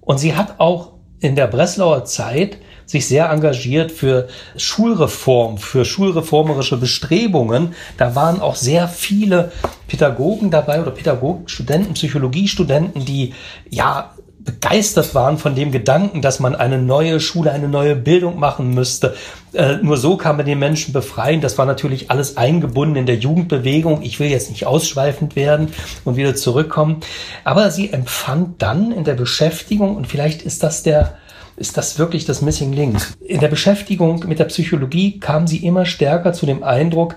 und 0.01 0.19
sie 0.19 0.35
hat 0.35 0.59
auch 0.59 0.93
in 1.21 1.37
der 1.37 1.47
Breslauer 1.47 2.05
Zeit 2.05 2.59
sich 2.91 3.07
sehr 3.07 3.31
engagiert 3.31 3.93
für 3.93 4.27
Schulreform, 4.57 5.59
für 5.59 5.85
schulreformerische 5.85 6.77
Bestrebungen. 6.77 7.75
Da 7.97 8.17
waren 8.17 8.41
auch 8.41 8.57
sehr 8.57 8.89
viele 8.89 9.53
Pädagogen 9.87 10.51
dabei 10.51 10.83
oder 10.83 10.91
Pädagogikstudenten, 10.91 11.95
Psychologiestudenten, 11.95 13.05
die 13.05 13.33
ja 13.69 14.13
begeistert 14.41 15.15
waren 15.15 15.39
von 15.39 15.55
dem 15.55 15.71
Gedanken, 15.71 16.21
dass 16.21 16.41
man 16.41 16.57
eine 16.57 16.79
neue 16.79 17.21
Schule, 17.21 17.53
eine 17.53 17.69
neue 17.69 17.95
Bildung 17.95 18.41
machen 18.41 18.75
müsste. 18.75 19.15
Äh, 19.53 19.77
nur 19.83 19.97
so 19.97 20.17
kann 20.17 20.37
man 20.37 20.47
den 20.47 20.59
Menschen 20.59 20.93
befreien. 20.93 21.41
Das 21.41 21.59
war 21.59 21.67
natürlich 21.67 22.11
alles 22.11 22.37
eingebunden 22.39 22.97
in 22.97 23.07
der 23.07 23.17
Jugendbewegung. 23.17 24.03
Ich 24.03 24.19
will 24.19 24.31
jetzt 24.31 24.51
nicht 24.51 24.67
ausschweifend 24.67 25.37
werden 25.37 25.69
und 26.05 26.17
wieder 26.17 26.35
zurückkommen. 26.35 27.01
Aber 27.45 27.71
sie 27.71 27.93
empfand 27.93 28.63
dann 28.63 28.91
in 28.91 29.05
der 29.05 29.15
Beschäftigung, 29.15 29.95
und 29.95 30.09
vielleicht 30.09 30.43
ist 30.43 30.65
das 30.65 30.83
der, 30.83 31.19
ist 31.61 31.77
das 31.77 31.99
wirklich 31.99 32.25
das 32.25 32.41
Missing 32.41 32.73
Link. 32.73 33.15
In 33.21 33.41
der 33.41 33.49
Beschäftigung 33.49 34.25
mit 34.27 34.39
der 34.39 34.47
Psychologie 34.47 35.21
kam 35.21 35.47
sie 35.47 35.59
immer 35.59 35.85
stärker 35.85 36.33
zu 36.33 36.47
dem 36.47 36.63
Eindruck, 36.63 37.17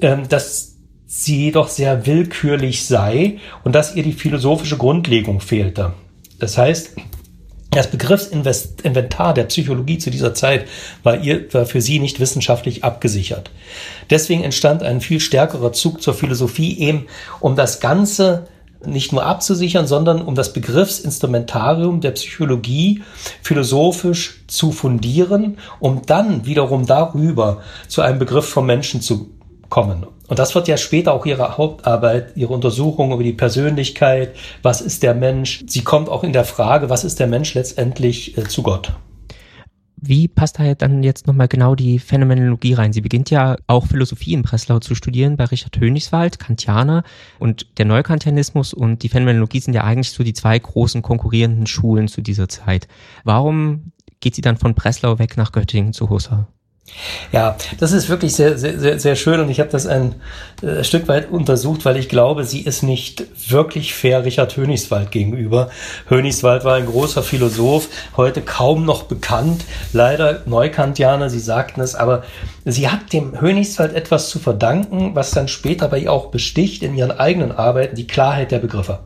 äh, 0.00 0.16
dass 0.28 0.76
sie 1.06 1.52
doch 1.52 1.68
sehr 1.68 2.06
willkürlich 2.06 2.86
sei 2.86 3.38
und 3.64 3.74
dass 3.74 3.94
ihr 3.94 4.02
die 4.02 4.14
philosophische 4.14 4.78
Grundlegung 4.78 5.40
fehlte. 5.40 5.92
Das 6.38 6.56
heißt, 6.56 6.96
das 7.70 7.90
Begriffsinventar 7.90 9.34
der 9.34 9.44
Psychologie 9.44 9.98
zu 9.98 10.10
dieser 10.10 10.34
Zeit 10.34 10.66
war, 11.02 11.20
ihr, 11.20 11.52
war 11.52 11.66
für 11.66 11.82
sie 11.82 11.98
nicht 11.98 12.18
wissenschaftlich 12.18 12.84
abgesichert. 12.84 13.50
Deswegen 14.08 14.42
entstand 14.42 14.82
ein 14.82 15.02
viel 15.02 15.20
stärkerer 15.20 15.72
Zug 15.72 16.02
zur 16.02 16.14
Philosophie 16.14 16.78
eben, 16.78 17.06
um 17.40 17.56
das 17.56 17.80
Ganze 17.80 18.46
nicht 18.84 19.12
nur 19.12 19.24
abzusichern, 19.24 19.86
sondern 19.86 20.22
um 20.22 20.34
das 20.34 20.52
Begriffsinstrumentarium 20.52 22.00
der 22.00 22.12
Psychologie 22.12 23.02
philosophisch 23.42 24.44
zu 24.46 24.72
fundieren, 24.72 25.58
um 25.80 26.02
dann 26.06 26.46
wiederum 26.46 26.86
darüber 26.86 27.62
zu 27.88 28.02
einem 28.02 28.18
Begriff 28.18 28.48
vom 28.48 28.66
Menschen 28.66 29.00
zu 29.00 29.30
kommen. 29.68 30.06
Und 30.28 30.38
das 30.38 30.54
wird 30.54 30.68
ja 30.68 30.76
später 30.76 31.12
auch 31.12 31.26
ihre 31.26 31.56
Hauptarbeit, 31.56 32.36
ihre 32.36 32.52
Untersuchung 32.52 33.12
über 33.12 33.22
die 33.22 33.32
Persönlichkeit, 33.32 34.34
was 34.62 34.80
ist 34.80 35.02
der 35.02 35.14
Mensch. 35.14 35.62
Sie 35.66 35.82
kommt 35.82 36.08
auch 36.08 36.24
in 36.24 36.32
der 36.32 36.44
Frage, 36.44 36.90
was 36.90 37.04
ist 37.04 37.20
der 37.20 37.26
Mensch 37.26 37.54
letztendlich 37.54 38.36
äh, 38.38 38.44
zu 38.44 38.62
Gott. 38.62 38.92
Wie 40.04 40.26
passt 40.26 40.58
da 40.58 40.74
dann 40.74 41.04
jetzt 41.04 41.28
nochmal 41.28 41.46
genau 41.46 41.76
die 41.76 42.00
Phänomenologie 42.00 42.74
rein? 42.74 42.92
Sie 42.92 43.00
beginnt 43.00 43.30
ja 43.30 43.54
auch 43.68 43.86
Philosophie 43.86 44.32
in 44.32 44.42
Breslau 44.42 44.80
zu 44.80 44.96
studieren 44.96 45.36
bei 45.36 45.44
Richard 45.44 45.78
Hönigswald, 45.78 46.40
Kantianer 46.40 47.04
und 47.38 47.78
der 47.78 47.84
Neukantianismus 47.84 48.74
und 48.74 49.04
die 49.04 49.08
Phänomenologie 49.08 49.60
sind 49.60 49.74
ja 49.74 49.84
eigentlich 49.84 50.10
so 50.10 50.24
die 50.24 50.32
zwei 50.32 50.58
großen 50.58 51.02
konkurrierenden 51.02 51.68
Schulen 51.68 52.08
zu 52.08 52.20
dieser 52.20 52.48
Zeit. 52.48 52.88
Warum 53.22 53.92
geht 54.18 54.34
sie 54.34 54.42
dann 54.42 54.56
von 54.56 54.74
Breslau 54.74 55.20
weg 55.20 55.36
nach 55.36 55.52
Göttingen 55.52 55.92
zu 55.92 56.10
Husserl? 56.10 56.48
Ja, 57.32 57.56
das 57.78 57.92
ist 57.92 58.08
wirklich 58.08 58.34
sehr, 58.34 58.58
sehr, 58.58 58.78
sehr, 58.78 58.98
sehr 58.98 59.16
schön 59.16 59.40
und 59.40 59.48
ich 59.48 59.60
habe 59.60 59.70
das 59.70 59.86
ein 59.86 60.16
äh, 60.62 60.84
Stück 60.84 61.08
weit 61.08 61.30
untersucht, 61.30 61.84
weil 61.84 61.96
ich 61.96 62.08
glaube, 62.08 62.44
sie 62.44 62.60
ist 62.60 62.82
nicht 62.82 63.24
wirklich 63.50 63.94
fair 63.94 64.24
Richard 64.24 64.56
Hönigswald 64.56 65.10
gegenüber. 65.10 65.70
Hönigswald 66.08 66.64
war 66.64 66.74
ein 66.74 66.86
großer 66.86 67.22
Philosoph, 67.22 67.88
heute 68.16 68.42
kaum 68.42 68.84
noch 68.84 69.04
bekannt, 69.04 69.64
leider 69.92 70.42
Neukantianer, 70.44 71.30
Sie 71.30 71.40
sagten 71.40 71.80
es, 71.80 71.94
aber 71.94 72.24
sie 72.64 72.88
hat 72.88 73.12
dem 73.12 73.40
Hönigswald 73.40 73.94
etwas 73.94 74.28
zu 74.28 74.38
verdanken, 74.38 75.14
was 75.14 75.30
dann 75.30 75.48
später 75.48 75.88
bei 75.88 76.00
ihr 76.00 76.12
auch 76.12 76.26
besticht 76.26 76.82
in 76.82 76.94
ihren 76.94 77.12
eigenen 77.12 77.52
Arbeiten, 77.52 77.96
die 77.96 78.06
Klarheit 78.06 78.50
der 78.50 78.58
Begriffe. 78.58 78.98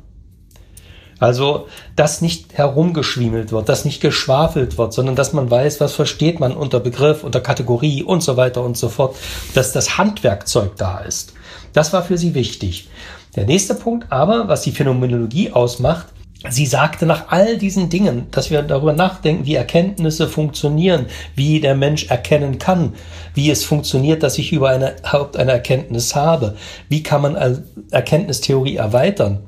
Also, 1.19 1.69
dass 1.95 2.21
nicht 2.21 2.59
herumgeschwiemelt 2.59 3.51
wird, 3.51 3.69
dass 3.69 3.87
nicht 3.87 4.03
geschwafelt 4.03 4.77
wird, 4.77 4.93
sondern 4.93 5.17
dass 5.17 5.33
man 5.33 5.51
weiß, 5.51 5.81
was 5.81 5.95
versteht 5.95 6.41
man 6.41 6.53
unter 6.53 6.79
Begriff, 6.79 7.25
unter 7.25 7.41
Kategorie 7.41 8.03
und 8.03 8.23
so 8.23 8.37
weiter 8.37 8.63
und 8.63 8.77
so 8.77 8.91
fort, 8.91 9.17
dass 9.55 9.73
das 9.73 9.97
Handwerkzeug 9.97 10.77
da 10.77 10.99
ist. 10.99 11.33
Das 11.73 11.93
war 11.93 12.03
für 12.03 12.19
sie 12.19 12.35
wichtig. 12.35 12.89
Der 13.35 13.47
nächste 13.47 13.75
Punkt 13.75 14.11
aber, 14.11 14.49
was 14.49 14.63
die 14.63 14.73
Phänomenologie 14.73 15.53
ausmacht, 15.53 16.07
Sie 16.49 16.67
sagte 16.67 17.07
nach 17.07 17.29
all 17.29 17.57
diesen 17.57 17.89
Dingen, 17.89 18.27
dass 18.31 18.51
wir 18.51 18.63
darüber 18.63 18.93
nachdenken, 18.93 19.47
wie 19.47 19.55
Erkenntnisse 19.55 20.29
funktionieren, 20.29 21.07
wie 21.35 21.61
der 21.61 21.75
Mensch 21.75 22.09
erkennen 22.09 22.59
kann, 22.59 22.93
wie 23.35 23.51
es 23.51 23.65
funktioniert, 23.65 24.23
dass 24.23 24.39
ich 24.39 24.53
über 24.53 24.69
eine, 24.69 24.97
überhaupt 24.99 25.37
eine 25.37 25.53
Erkenntnis 25.53 26.15
habe, 26.15 26.57
wie 26.89 27.03
kann 27.03 27.23
man 27.23 27.65
Erkenntnistheorie 27.91 28.77
erweitern 28.77 29.41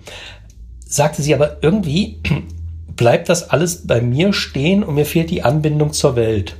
sagte 0.89 1.23
sie 1.23 1.35
aber 1.35 1.59
irgendwie 1.63 2.19
bleibt 2.97 3.29
das 3.29 3.51
alles 3.51 3.87
bei 3.87 4.01
mir 4.01 4.33
stehen 4.33 4.83
und 4.83 4.97
mir 4.97 5.07
fehlt 5.07 5.31
die 5.31 5.45
Anbindung 5.45 5.93
zur 5.93 6.17
Welt. 6.17 6.57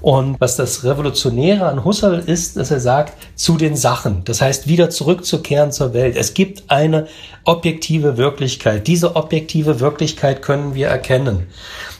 Und 0.00 0.38
was 0.40 0.56
das 0.56 0.84
Revolutionäre 0.84 1.66
an 1.66 1.84
Husserl 1.84 2.18
ist, 2.18 2.56
dass 2.56 2.70
er 2.70 2.80
sagt, 2.80 3.14
zu 3.36 3.56
den 3.56 3.76
Sachen. 3.76 4.22
Das 4.24 4.42
heißt, 4.42 4.68
wieder 4.68 4.90
zurückzukehren 4.90 5.72
zur 5.72 5.94
Welt. 5.94 6.16
Es 6.16 6.34
gibt 6.34 6.64
eine 6.68 7.06
objektive 7.44 8.16
Wirklichkeit. 8.16 8.86
Diese 8.86 9.16
objektive 9.16 9.80
Wirklichkeit 9.80 10.42
können 10.42 10.74
wir 10.74 10.88
erkennen. 10.88 11.46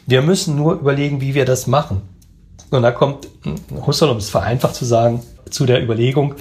Wir 0.06 0.20
müssen 0.20 0.56
nur 0.56 0.74
überlegen, 0.74 1.20
wie 1.20 1.34
wir 1.34 1.44
das 1.46 1.66
machen. 1.66 2.02
Und 2.70 2.82
da 2.82 2.90
kommt 2.90 3.28
Husserl, 3.86 4.10
um 4.10 4.18
es 4.18 4.28
vereinfacht 4.28 4.74
zu 4.74 4.84
sagen, 4.84 5.22
zu 5.48 5.64
der 5.64 5.82
Überlegung, 5.82 6.34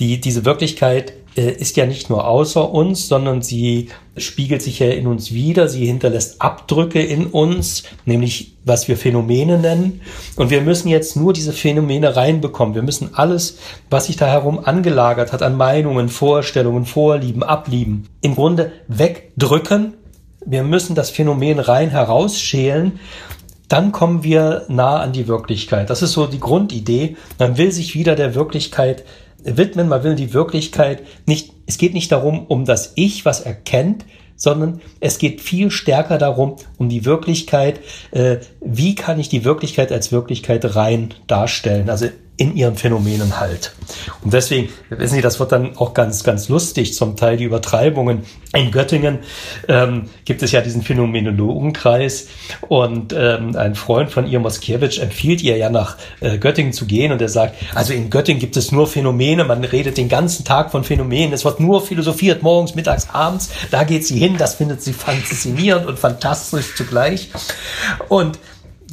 die, 0.00 0.20
diese 0.20 0.44
Wirklichkeit 0.44 1.12
ist 1.40 1.76
ja 1.76 1.86
nicht 1.86 2.10
nur 2.10 2.26
außer 2.26 2.70
uns, 2.70 3.08
sondern 3.08 3.42
sie 3.42 3.88
spiegelt 4.16 4.62
sich 4.62 4.78
ja 4.78 4.88
in 4.88 5.06
uns 5.06 5.32
wieder. 5.32 5.68
Sie 5.68 5.86
hinterlässt 5.86 6.40
Abdrücke 6.40 7.02
in 7.02 7.26
uns, 7.26 7.82
nämlich 8.04 8.56
was 8.64 8.86
wir 8.88 8.96
Phänomene 8.96 9.58
nennen. 9.58 10.00
Und 10.36 10.50
wir 10.50 10.60
müssen 10.60 10.88
jetzt 10.88 11.16
nur 11.16 11.32
diese 11.32 11.52
Phänomene 11.52 12.14
reinbekommen. 12.14 12.74
Wir 12.74 12.82
müssen 12.82 13.14
alles, 13.14 13.58
was 13.90 14.06
sich 14.06 14.16
da 14.16 14.26
herum 14.26 14.60
angelagert 14.64 15.32
hat 15.32 15.42
an 15.42 15.56
Meinungen, 15.56 16.08
Vorstellungen, 16.08 16.86
Vorlieben, 16.86 17.42
Ablieben, 17.42 18.08
im 18.20 18.34
Grunde 18.36 18.72
wegdrücken. 18.88 19.94
Wir 20.46 20.62
müssen 20.62 20.94
das 20.94 21.10
Phänomen 21.10 21.58
rein 21.58 21.90
herausschälen 21.90 23.00
dann 23.68 23.92
kommen 23.92 24.22
wir 24.22 24.66
nah 24.68 25.00
an 25.00 25.12
die 25.12 25.26
Wirklichkeit. 25.26 25.88
Das 25.88 26.02
ist 26.02 26.12
so 26.12 26.26
die 26.26 26.38
Grundidee. 26.38 27.16
Man 27.38 27.56
will 27.56 27.72
sich 27.72 27.94
wieder 27.94 28.14
der 28.14 28.34
Wirklichkeit 28.34 29.04
widmen, 29.44 29.88
man 29.88 30.02
will 30.02 30.14
die 30.14 30.32
Wirklichkeit 30.32 31.02
nicht, 31.26 31.52
es 31.66 31.78
geht 31.78 31.94
nicht 31.94 32.10
darum, 32.10 32.46
um 32.46 32.64
das 32.64 32.92
Ich, 32.96 33.24
was 33.24 33.40
erkennt, 33.40 34.04
sondern 34.36 34.80
es 35.00 35.18
geht 35.18 35.40
viel 35.40 35.70
stärker 35.70 36.18
darum, 36.18 36.56
um 36.76 36.88
die 36.88 37.04
Wirklichkeit, 37.04 37.80
äh, 38.10 38.38
wie 38.60 38.94
kann 38.94 39.20
ich 39.20 39.28
die 39.28 39.44
Wirklichkeit 39.44 39.92
als 39.92 40.12
Wirklichkeit 40.12 40.74
rein 40.74 41.14
darstellen. 41.26 41.88
Also 41.88 42.08
in 42.36 42.56
ihren 42.56 42.76
Phänomenen 42.76 43.38
halt. 43.38 43.72
Und 44.22 44.32
deswegen, 44.32 44.68
wissen 44.90 45.14
Sie, 45.14 45.20
das 45.20 45.38
wird 45.38 45.52
dann 45.52 45.76
auch 45.76 45.94
ganz, 45.94 46.24
ganz 46.24 46.48
lustig, 46.48 46.94
zum 46.94 47.16
Teil 47.16 47.36
die 47.36 47.44
Übertreibungen. 47.44 48.22
In 48.52 48.72
Göttingen 48.72 49.20
ähm, 49.68 50.08
gibt 50.24 50.42
es 50.42 50.50
ja 50.50 50.60
diesen 50.60 50.82
Phänomenologenkreis. 50.82 52.26
Und 52.68 53.14
ähm, 53.16 53.54
ein 53.54 53.76
Freund 53.76 54.10
von 54.10 54.26
ihr, 54.26 54.40
Moskiewicz, 54.40 54.98
empfiehlt 54.98 55.42
ihr 55.42 55.56
ja 55.56 55.70
nach 55.70 55.96
äh, 56.20 56.38
Göttingen 56.38 56.72
zu 56.72 56.86
gehen. 56.86 57.12
Und 57.12 57.22
er 57.22 57.28
sagt, 57.28 57.54
also 57.74 57.92
in 57.92 58.10
Göttingen 58.10 58.40
gibt 58.40 58.56
es 58.56 58.72
nur 58.72 58.88
Phänomene, 58.88 59.44
man 59.44 59.62
redet 59.62 59.96
den 59.96 60.08
ganzen 60.08 60.44
Tag 60.44 60.72
von 60.72 60.82
Phänomenen, 60.82 61.32
es 61.32 61.44
wird 61.44 61.60
nur 61.60 61.82
philosophiert, 61.86 62.42
morgens, 62.42 62.74
mittags, 62.74 63.08
abends, 63.12 63.50
da 63.70 63.84
geht 63.84 64.04
sie 64.04 64.18
hin, 64.18 64.36
das 64.38 64.56
findet 64.56 64.82
sie 64.82 64.92
faszinierend 65.04 65.86
und 65.86 66.00
fantastisch 66.00 66.74
zugleich. 66.74 67.30
Und 68.08 68.38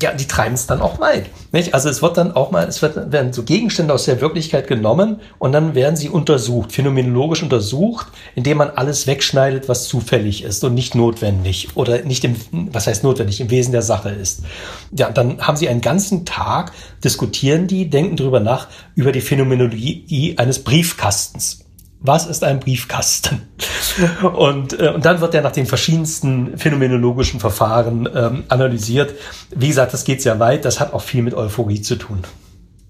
ja, 0.01 0.13
die 0.13 0.27
treiben 0.27 0.53
es 0.53 0.67
dann 0.67 0.81
auch 0.81 0.99
weit. 0.99 1.25
Nicht? 1.51 1.73
Also 1.73 1.89
es 1.89 2.01
wird 2.01 2.17
dann 2.17 2.31
auch 2.33 2.51
mal, 2.51 2.67
es 2.67 2.81
wird, 2.81 3.11
werden 3.11 3.33
so 3.33 3.43
Gegenstände 3.43 3.93
aus 3.93 4.05
der 4.05 4.21
Wirklichkeit 4.21 4.67
genommen 4.67 5.19
und 5.39 5.51
dann 5.51 5.75
werden 5.75 5.95
sie 5.95 6.09
untersucht, 6.09 6.71
phänomenologisch 6.71 7.43
untersucht, 7.43 8.07
indem 8.35 8.57
man 8.57 8.71
alles 8.71 9.07
wegschneidet, 9.07 9.69
was 9.69 9.85
zufällig 9.85 10.43
ist 10.43 10.63
und 10.63 10.73
nicht 10.73 10.95
notwendig 10.95 11.69
oder 11.75 12.01
nicht 12.03 12.23
im, 12.23 12.35
was 12.71 12.87
heißt 12.87 13.03
notwendig, 13.03 13.41
im 13.41 13.49
Wesen 13.49 13.71
der 13.71 13.81
Sache 13.81 14.09
ist. 14.09 14.43
Ja, 14.91 15.09
dann 15.09 15.39
haben 15.45 15.57
sie 15.57 15.69
einen 15.69 15.81
ganzen 15.81 16.25
Tag, 16.25 16.71
diskutieren 17.03 17.67
die, 17.67 17.89
denken 17.89 18.15
darüber 18.15 18.39
nach, 18.39 18.67
über 18.95 19.11
die 19.11 19.21
Phänomenologie 19.21 20.35
eines 20.37 20.63
Briefkastens 20.63 21.65
was 22.01 22.25
ist 22.25 22.43
ein 22.43 22.59
Briefkasten? 22.59 23.43
Und, 24.23 24.79
äh, 24.79 24.89
und 24.89 25.05
dann 25.05 25.21
wird 25.21 25.35
er 25.35 25.41
nach 25.41 25.51
den 25.51 25.65
verschiedensten 25.65 26.57
phänomenologischen 26.57 27.39
Verfahren 27.39 28.07
ähm, 28.13 28.43
analysiert. 28.47 29.13
Wie 29.53 29.67
gesagt, 29.67 29.93
das 29.93 30.05
geht 30.05 30.21
sehr 30.21 30.39
weit, 30.39 30.65
das 30.65 30.79
hat 30.79 30.93
auch 30.93 31.01
viel 31.01 31.21
mit 31.21 31.33
Euphorie 31.33 31.81
zu 31.81 31.95
tun. 31.95 32.19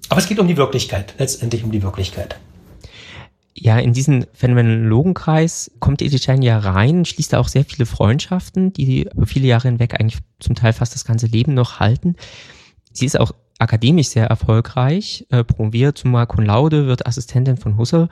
Aber 0.10 0.20
es 0.20 0.28
geht 0.28 0.40
um 0.40 0.48
die 0.48 0.58
Wirklichkeit, 0.58 1.16
letztendlich 1.18 1.64
um 1.64 1.72
die 1.72 1.82
Wirklichkeit. 1.82 2.38
Ja, 3.54 3.80
in 3.80 3.94
diesen 3.94 4.28
Phänomenologenkreis 4.34 5.72
kommt 5.80 6.02
Edith 6.02 6.24
Stein 6.24 6.42
ja 6.42 6.60
rein, 6.60 7.04
schließt 7.04 7.34
da 7.34 7.40
auch 7.40 7.48
sehr 7.48 7.66
viele 7.66 7.86
Freundschaften, 7.86 8.72
die 8.74 9.04
über 9.04 9.26
viele 9.26 9.48
Jahre 9.48 9.70
hinweg 9.70 10.00
eigentlich 10.00 10.22
zum 10.40 10.56
Teil 10.56 10.74
fast 10.74 10.94
das 10.94 11.06
ganze 11.06 11.26
Leben 11.26 11.54
noch 11.54 11.80
halten. 11.80 12.16
Sie 12.94 13.06
ist 13.06 13.20
auch 13.20 13.32
akademisch 13.60 14.10
sehr 14.10 14.28
erfolgreich, 14.28 15.26
äh, 15.30 15.44
promoviert 15.44 15.98
zum 15.98 16.14
Cum 16.28 16.46
Laude, 16.46 16.88
wird 16.88 17.08
Assistentin 17.08 17.58
von 17.58 17.78
Husserl 17.78 18.10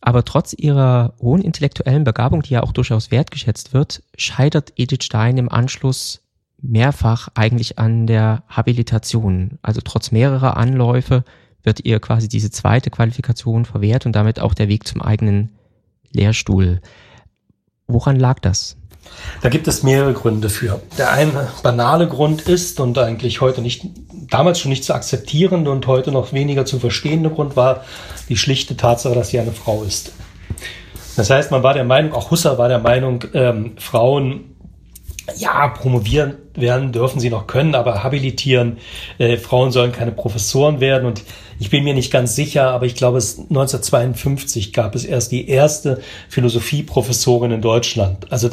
aber 0.00 0.24
trotz 0.24 0.54
ihrer 0.56 1.14
hohen 1.20 1.42
intellektuellen 1.42 2.04
Begabung, 2.04 2.42
die 2.42 2.54
ja 2.54 2.62
auch 2.62 2.72
durchaus 2.72 3.10
wertgeschätzt 3.10 3.72
wird, 3.72 4.02
scheitert 4.16 4.72
Edith 4.76 5.04
Stein 5.04 5.38
im 5.38 5.50
Anschluss 5.50 6.22
mehrfach 6.60 7.28
eigentlich 7.34 7.78
an 7.78 8.06
der 8.06 8.42
Habilitation. 8.48 9.58
Also 9.62 9.80
trotz 9.82 10.10
mehrerer 10.10 10.56
Anläufe 10.56 11.24
wird 11.62 11.84
ihr 11.84 12.00
quasi 12.00 12.28
diese 12.28 12.50
zweite 12.50 12.90
Qualifikation 12.90 13.64
verwehrt 13.64 14.06
und 14.06 14.12
damit 14.12 14.40
auch 14.40 14.54
der 14.54 14.68
Weg 14.68 14.86
zum 14.86 15.02
eigenen 15.02 15.50
Lehrstuhl. 16.12 16.80
Woran 17.86 18.16
lag 18.16 18.38
das? 18.40 18.76
Da 19.42 19.48
gibt 19.48 19.68
es 19.68 19.82
mehrere 19.82 20.12
Gründe 20.12 20.48
für. 20.48 20.80
Der 20.98 21.12
eine 21.12 21.48
banale 21.62 22.08
Grund 22.08 22.42
ist 22.42 22.80
und 22.80 22.98
eigentlich 22.98 23.40
heute 23.40 23.60
nicht, 23.60 23.86
damals 24.30 24.58
schon 24.58 24.70
nicht 24.70 24.84
zu 24.84 24.94
akzeptierende 24.94 25.70
und 25.70 25.86
heute 25.86 26.12
noch 26.12 26.32
weniger 26.32 26.64
zu 26.64 26.78
verstehende 26.78 27.30
Grund 27.30 27.56
war 27.56 27.84
die 28.28 28.36
schlichte 28.36 28.76
Tatsache, 28.76 29.14
dass 29.14 29.28
sie 29.28 29.38
eine 29.38 29.52
Frau 29.52 29.82
ist. 29.82 30.12
Das 31.16 31.30
heißt, 31.30 31.50
man 31.50 31.62
war 31.62 31.74
der 31.74 31.84
Meinung, 31.84 32.12
auch 32.12 32.30
Husserl 32.30 32.58
war 32.58 32.68
der 32.68 32.78
Meinung, 32.78 33.24
ähm, 33.32 33.72
Frauen 33.78 34.56
ja, 35.36 35.68
promovieren 35.68 36.34
werden 36.54 36.92
dürfen 36.92 37.20
sie 37.20 37.30
noch 37.30 37.46
können, 37.46 37.74
aber 37.74 38.04
habilitieren, 38.04 38.78
äh, 39.18 39.36
Frauen 39.36 39.72
sollen 39.72 39.92
keine 39.92 40.12
Professoren 40.12 40.80
werden 40.80 41.06
und 41.06 41.22
ich 41.58 41.70
bin 41.70 41.84
mir 41.84 41.94
nicht 41.94 42.12
ganz 42.12 42.36
sicher, 42.36 42.70
aber 42.70 42.86
ich 42.86 42.94
glaube, 42.94 43.18
es 43.18 43.38
1952 43.38 44.72
gab 44.72 44.94
es 44.94 45.04
erst 45.04 45.32
die 45.32 45.48
erste 45.48 46.00
Philosophieprofessorin 46.28 47.50
in 47.50 47.62
Deutschland. 47.62 48.30
Also 48.30 48.50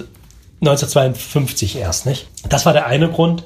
1952 0.67 1.77
erst, 1.77 2.05
nicht? 2.05 2.27
Das 2.47 2.65
war 2.65 2.73
der 2.73 2.87
eine 2.87 3.09
Grund. 3.09 3.43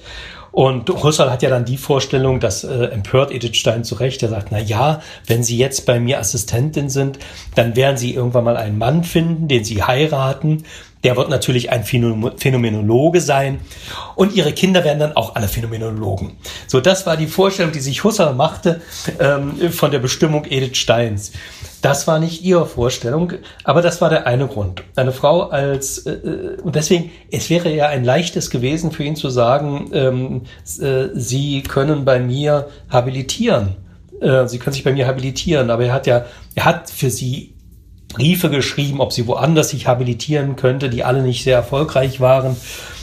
Und 0.52 0.90
Husserl 0.90 1.30
hat 1.30 1.44
ja 1.44 1.52
dann 1.52 1.66
die 1.66 1.78
Vorstellung, 1.78 2.40
das 2.40 2.64
äh, 2.64 2.86
empört 2.86 3.32
Edith 3.32 3.58
Stein 3.58 3.84
zu 3.84 3.94
Recht. 3.96 4.24
Er 4.24 4.30
sagt, 4.30 4.48
na 4.52 4.58
ja, 4.58 5.02
wenn 5.28 5.44
Sie 5.44 5.56
jetzt 5.56 5.86
bei 5.86 6.00
mir 6.00 6.20
Assistentin 6.20 6.90
sind, 6.90 7.20
dann 7.54 7.76
werden 7.76 7.98
Sie 7.98 8.16
irgendwann 8.16 8.44
mal 8.44 8.58
einen 8.58 8.80
Mann 8.80 9.04
finden, 9.04 9.48
den 9.48 9.64
Sie 9.64 9.84
heiraten 9.84 10.64
der 11.08 11.16
wird 11.16 11.30
natürlich 11.30 11.72
ein 11.72 11.86
Phänomenologe 11.86 13.22
sein 13.22 13.62
und 14.16 14.36
ihre 14.36 14.52
Kinder 14.52 14.84
werden 14.84 15.00
dann 15.00 15.16
auch 15.16 15.36
alle 15.36 15.48
Phänomenologen. 15.48 16.34
So, 16.68 16.82
das 16.82 17.06
war 17.06 17.16
die 17.16 17.28
Vorstellung, 17.28 17.72
die 17.72 17.80
sich 17.80 18.04
Husserl 18.04 18.36
machte 18.36 18.82
ähm, 19.18 19.72
von 19.72 19.92
der 19.92 20.00
Bestimmung 20.00 20.44
Edith 20.44 20.76
Steins. 20.76 21.32
Das 21.82 22.08
war 22.08 22.20
nicht 22.20 22.44
ihre 22.44 22.66
Vorstellung, 22.66 23.32
aber 23.64 23.82
das 23.82 24.02
war 24.02 24.10
der 24.10 24.28
eine 24.28 24.48
Grund. 24.48 24.84
Eine 24.98 25.14
Frau 25.14 25.44
als 25.44 26.00
äh, 26.00 26.12
äh 26.12 26.62
und 26.62 26.76
deswegen 26.76 27.10
es 27.32 27.50
wäre 27.50 27.74
ja 27.74 27.88
ein 27.88 28.04
leichtes 28.04 28.50
gewesen 28.50 28.92
für 28.92 29.06
ihn 29.06 29.16
zu 29.16 29.30
sagen, 29.30 29.90
ähm, 29.94 30.42
äh, 30.82 31.08
Sie 31.14 31.64
können 31.64 32.04
bei 32.04 32.20
mir 32.20 32.68
habilitieren. 32.90 33.78
Äh, 34.20 34.46
Sie 34.48 34.60
können 34.60 34.74
sich 34.74 34.84
bei 34.84 34.92
mir 34.92 35.08
habilitieren, 35.08 35.70
aber 35.70 35.86
er 35.86 35.94
hat 35.94 36.06
ja, 36.06 36.26
er 36.56 36.66
hat 36.66 36.90
für 36.90 37.10
sie 37.10 37.54
Briefe 38.10 38.50
geschrieben, 38.50 39.02
ob 39.02 39.12
sie 39.12 39.28
woanders 39.28 39.70
sich 39.70 39.88
habilitieren 39.88 40.56
könnte, 40.56 40.90
die 40.90 41.04
alle 41.04 41.22
nicht 41.22 41.44
sehr 41.44 41.56
erfolgreich 41.56 42.20
waren. 42.20 42.56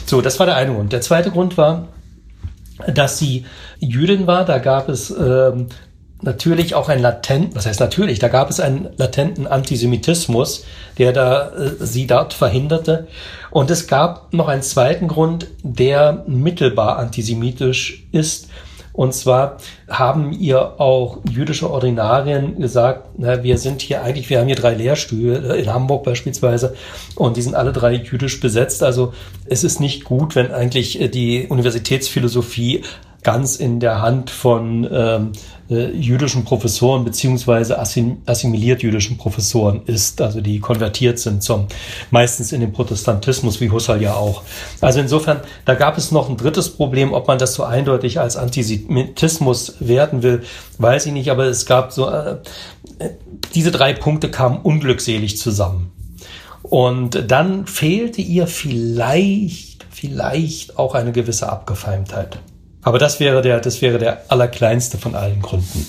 So, 0.05 0.21
das 0.21 0.39
war 0.39 0.45
der 0.45 0.55
eine 0.55 0.73
Grund. 0.73 0.93
Der 0.93 1.01
zweite 1.01 1.31
Grund 1.31 1.57
war, 1.57 1.87
dass 2.87 3.17
sie 3.17 3.45
Jüdin 3.79 4.27
war. 4.27 4.45
Da 4.45 4.57
gab 4.57 4.89
es 4.89 5.11
ähm, 5.11 5.67
natürlich 6.21 6.75
auch 6.75 6.89
ein 6.89 7.01
latent, 7.01 7.55
was 7.55 7.65
heißt 7.65 7.79
natürlich, 7.79 8.19
da 8.19 8.27
gab 8.27 8.49
es 8.49 8.59
einen 8.59 8.89
latenten 8.97 9.47
Antisemitismus, 9.47 10.65
der 10.97 11.13
da 11.13 11.49
äh, 11.49 11.71
sie 11.79 12.07
dort 12.07 12.33
verhinderte. 12.33 13.07
Und 13.51 13.71
es 13.71 13.87
gab 13.87 14.33
noch 14.33 14.47
einen 14.47 14.63
zweiten 14.63 15.07
Grund, 15.07 15.47
der 15.63 16.23
mittelbar 16.27 16.97
antisemitisch 16.97 18.03
ist. 18.11 18.49
Und 18.95 19.13
zwar 19.13 19.57
haben 19.89 20.31
ihr 20.31 20.79
auch 20.79 21.19
jüdische 21.29 21.69
Ordinarien 21.69 22.59
gesagt, 22.59 23.09
na, 23.17 23.43
wir 23.43 23.57
sind 23.57 23.81
hier 23.81 24.01
eigentlich, 24.01 24.29
wir 24.29 24.39
haben 24.39 24.47
hier 24.47 24.55
drei 24.55 24.73
Lehrstühle 24.73 25.57
in 25.57 25.73
Hamburg 25.73 26.05
beispielsweise 26.05 26.75
und 27.15 27.35
die 27.35 27.41
sind 27.41 27.55
alle 27.55 27.73
drei 27.73 27.93
jüdisch 27.93 28.39
besetzt. 28.39 28.83
Also 28.83 29.13
es 29.45 29.63
ist 29.65 29.81
nicht 29.81 30.05
gut, 30.05 30.35
wenn 30.35 30.51
eigentlich 30.51 31.11
die 31.11 31.47
Universitätsphilosophie 31.47 32.83
ganz 33.25 33.55
in 33.55 33.79
der 33.79 34.01
Hand 34.01 34.29
von 34.29 34.87
ähm, 34.89 35.31
äh, 35.67 35.89
jüdischen 35.91 36.45
Professoren 36.45 37.03
beziehungsweise 37.03 37.79
assim, 37.79 38.21
assimiliert 38.27 38.83
jüdischen 38.83 39.17
Professoren 39.17 39.81
ist, 39.87 40.21
also 40.21 40.41
die 40.41 40.59
konvertiert 40.59 41.17
sind 41.17 41.41
zum 41.41 41.65
meistens 42.11 42.51
in 42.51 42.61
den 42.61 42.71
Protestantismus, 42.71 43.59
wie 43.61 43.71
Husserl 43.71 43.99
ja 43.99 44.13
auch. 44.13 44.43
Also 44.79 44.99
insofern, 44.99 45.41
da 45.65 45.73
gab 45.73 45.97
es 45.97 46.11
noch 46.11 46.29
ein 46.29 46.37
drittes 46.37 46.69
Problem, 46.69 47.13
ob 47.13 47.27
man 47.27 47.39
das 47.39 47.55
so 47.55 47.63
eindeutig 47.63 48.19
als 48.19 48.37
Antisemitismus 48.37 49.77
werten 49.79 50.21
will, 50.21 50.43
weiß 50.77 51.07
ich 51.07 51.11
nicht, 51.11 51.31
aber 51.31 51.45
es 51.45 51.65
gab 51.65 51.91
so, 51.91 52.07
äh, 52.07 52.37
diese 53.55 53.71
drei 53.71 53.93
Punkte 53.93 54.29
kamen 54.29 54.59
unglückselig 54.61 55.39
zusammen. 55.39 55.91
Und 56.61 57.31
dann 57.31 57.65
fehlte 57.65 58.21
ihr 58.21 58.45
vielleicht, 58.45 59.83
vielleicht 59.89 60.77
auch 60.77 60.93
eine 60.93 61.11
gewisse 61.11 61.49
Abgefeimtheit. 61.49 62.37
Aber 62.85 62.99
das 62.99 63.19
wäre 63.19 63.41
der, 63.41 63.59
das 63.59 63.81
wäre 63.81 63.97
der 63.97 64.31
allerkleinste 64.31 64.99
von 64.99 65.15
allen 65.15 65.41
Gründen. 65.41 65.87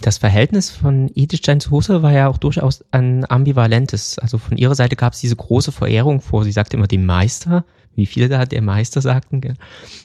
Das 0.00 0.18
Verhältnis 0.18 0.68
von 0.68 1.10
Edith 1.14 1.38
Stein 1.38 1.60
zu 1.60 1.70
Husserl 1.70 2.02
war 2.02 2.12
ja 2.12 2.26
auch 2.26 2.38
durchaus 2.38 2.84
ein 2.90 3.24
ambivalentes. 3.30 4.18
Also 4.18 4.36
von 4.38 4.56
ihrer 4.56 4.74
Seite 4.74 4.96
gab 4.96 5.12
es 5.12 5.20
diese 5.20 5.36
große 5.36 5.70
Verehrung 5.70 6.20
vor, 6.20 6.42
sie 6.42 6.50
sagte 6.50 6.76
immer 6.76 6.88
dem 6.88 7.06
Meister, 7.06 7.64
wie 7.94 8.06
viele 8.06 8.28
da 8.28 8.46
der 8.46 8.62
Meister 8.62 9.00
sagten. 9.00 9.40
Gell? 9.40 9.54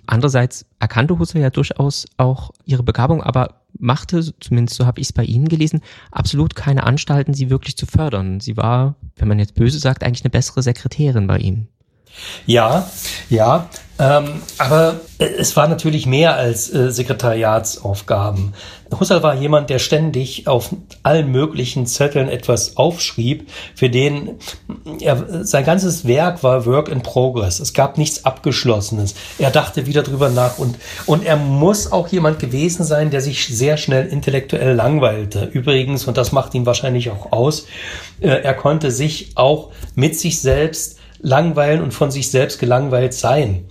Andererseits 0.05 0.67
erkannte 0.79 1.17
Husserl 1.17 1.41
ja 1.41 1.49
durchaus 1.49 2.05
auch 2.17 2.51
ihre 2.63 2.83
Begabung, 2.83 3.23
aber 3.23 3.61
machte, 3.79 4.23
zumindest 4.39 4.77
so 4.77 4.85
habe 4.85 5.01
ich 5.01 5.07
es 5.07 5.13
bei 5.13 5.23
Ihnen 5.23 5.49
gelesen, 5.49 5.81
absolut 6.11 6.55
keine 6.55 6.83
Anstalten, 6.83 7.33
sie 7.33 7.49
wirklich 7.49 7.75
zu 7.75 7.87
fördern. 7.87 8.39
Sie 8.39 8.55
war, 8.55 8.95
wenn 9.15 9.27
man 9.27 9.39
jetzt 9.39 9.55
böse 9.55 9.79
sagt, 9.79 10.03
eigentlich 10.03 10.23
eine 10.23 10.29
bessere 10.29 10.61
Sekretärin 10.61 11.25
bei 11.25 11.39
ihm. 11.39 11.67
Ja, 12.45 12.87
ja, 13.31 13.67
ähm, 13.99 14.41
aber 14.57 15.01
es 15.19 15.55
war 15.55 15.67
natürlich 15.67 16.05
mehr 16.05 16.35
als 16.35 16.73
äh, 16.73 16.91
Sekretariatsaufgaben. 16.91 18.53
Husserl 18.99 19.23
war 19.23 19.35
jemand, 19.35 19.69
der 19.69 19.79
ständig 19.79 20.47
auf 20.47 20.69
allen 21.03 21.31
möglichen 21.31 21.85
Zetteln 21.85 22.29
etwas 22.29 22.77
aufschrieb, 22.77 23.49
für 23.75 23.89
den 23.89 24.39
er, 24.99 25.45
sein 25.45 25.65
ganzes 25.65 26.07
Werk 26.07 26.43
war 26.43 26.65
Work 26.65 26.89
in 26.89 27.01
Progress. 27.01 27.59
Es 27.59 27.73
gab 27.73 27.97
nichts 27.97 28.25
Abgeschlossenes. 28.25 29.15
Er 29.39 29.51
dachte 29.51 29.85
wieder 29.85 30.03
drüber 30.03 30.29
nach 30.29 30.57
und, 30.57 30.77
und 31.05 31.25
er 31.25 31.37
muss 31.37 31.91
auch 31.91 32.07
jemand 32.07 32.39
gewesen 32.39 32.83
sein, 32.83 33.09
der 33.09 33.21
sich 33.21 33.47
sehr 33.47 33.77
schnell 33.77 34.07
intellektuell 34.07 34.75
langweilte. 34.75 35.45
Übrigens, 35.45 36.05
und 36.05 36.17
das 36.17 36.31
macht 36.31 36.53
ihn 36.55 36.65
wahrscheinlich 36.65 37.09
auch 37.09 37.31
aus, 37.31 37.67
äh, 38.21 38.27
er 38.27 38.53
konnte 38.53 38.91
sich 38.91 39.31
auch 39.35 39.71
mit 39.95 40.17
sich 40.17 40.41
selbst 40.41 40.97
langweilen 41.23 41.81
und 41.81 41.93
von 41.93 42.11
sich 42.11 42.29
selbst 42.29 42.59
gelangweilt 42.59 43.15
sein. 43.15 43.65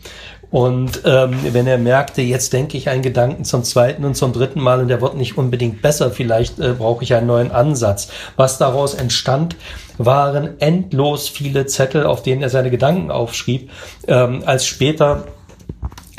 Und 0.52 1.00
ähm, 1.06 1.34
wenn 1.54 1.66
er 1.66 1.78
merkte, 1.78 2.20
jetzt 2.20 2.52
denke 2.52 2.76
ich 2.76 2.90
einen 2.90 3.00
Gedanken 3.00 3.44
zum 3.46 3.64
zweiten 3.64 4.04
und 4.04 4.16
zum 4.16 4.34
dritten 4.34 4.60
Mal 4.60 4.80
und 4.80 4.88
der 4.88 5.00
wird 5.00 5.16
nicht 5.16 5.38
unbedingt 5.38 5.80
besser, 5.80 6.10
vielleicht 6.10 6.58
äh, 6.58 6.74
brauche 6.76 7.04
ich 7.04 7.14
einen 7.14 7.26
neuen 7.26 7.50
Ansatz. 7.50 8.08
Was 8.36 8.58
daraus 8.58 8.92
entstand, 8.92 9.56
waren 9.96 10.60
endlos 10.60 11.30
viele 11.30 11.64
Zettel, 11.64 12.04
auf 12.04 12.22
denen 12.22 12.42
er 12.42 12.50
seine 12.50 12.70
Gedanken 12.70 13.10
aufschrieb. 13.10 13.70
Ähm, 14.06 14.42
als 14.44 14.66
später 14.66 15.24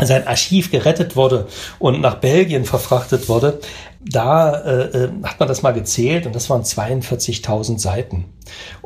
sein 0.02 0.26
Archiv 0.26 0.72
gerettet 0.72 1.16
wurde 1.16 1.48
und 1.78 2.02
nach 2.02 2.16
Belgien 2.16 2.66
verfrachtet 2.66 3.30
wurde, 3.30 3.60
da 4.04 4.52
äh, 4.52 5.04
äh 5.04 5.10
hat 5.24 5.40
man 5.40 5.48
das 5.48 5.62
mal 5.62 5.74
gezählt 5.74 6.26
und 6.26 6.36
das 6.36 6.50
waren 6.50 6.64
42.000 6.64 7.78
Seiten. 7.78 8.26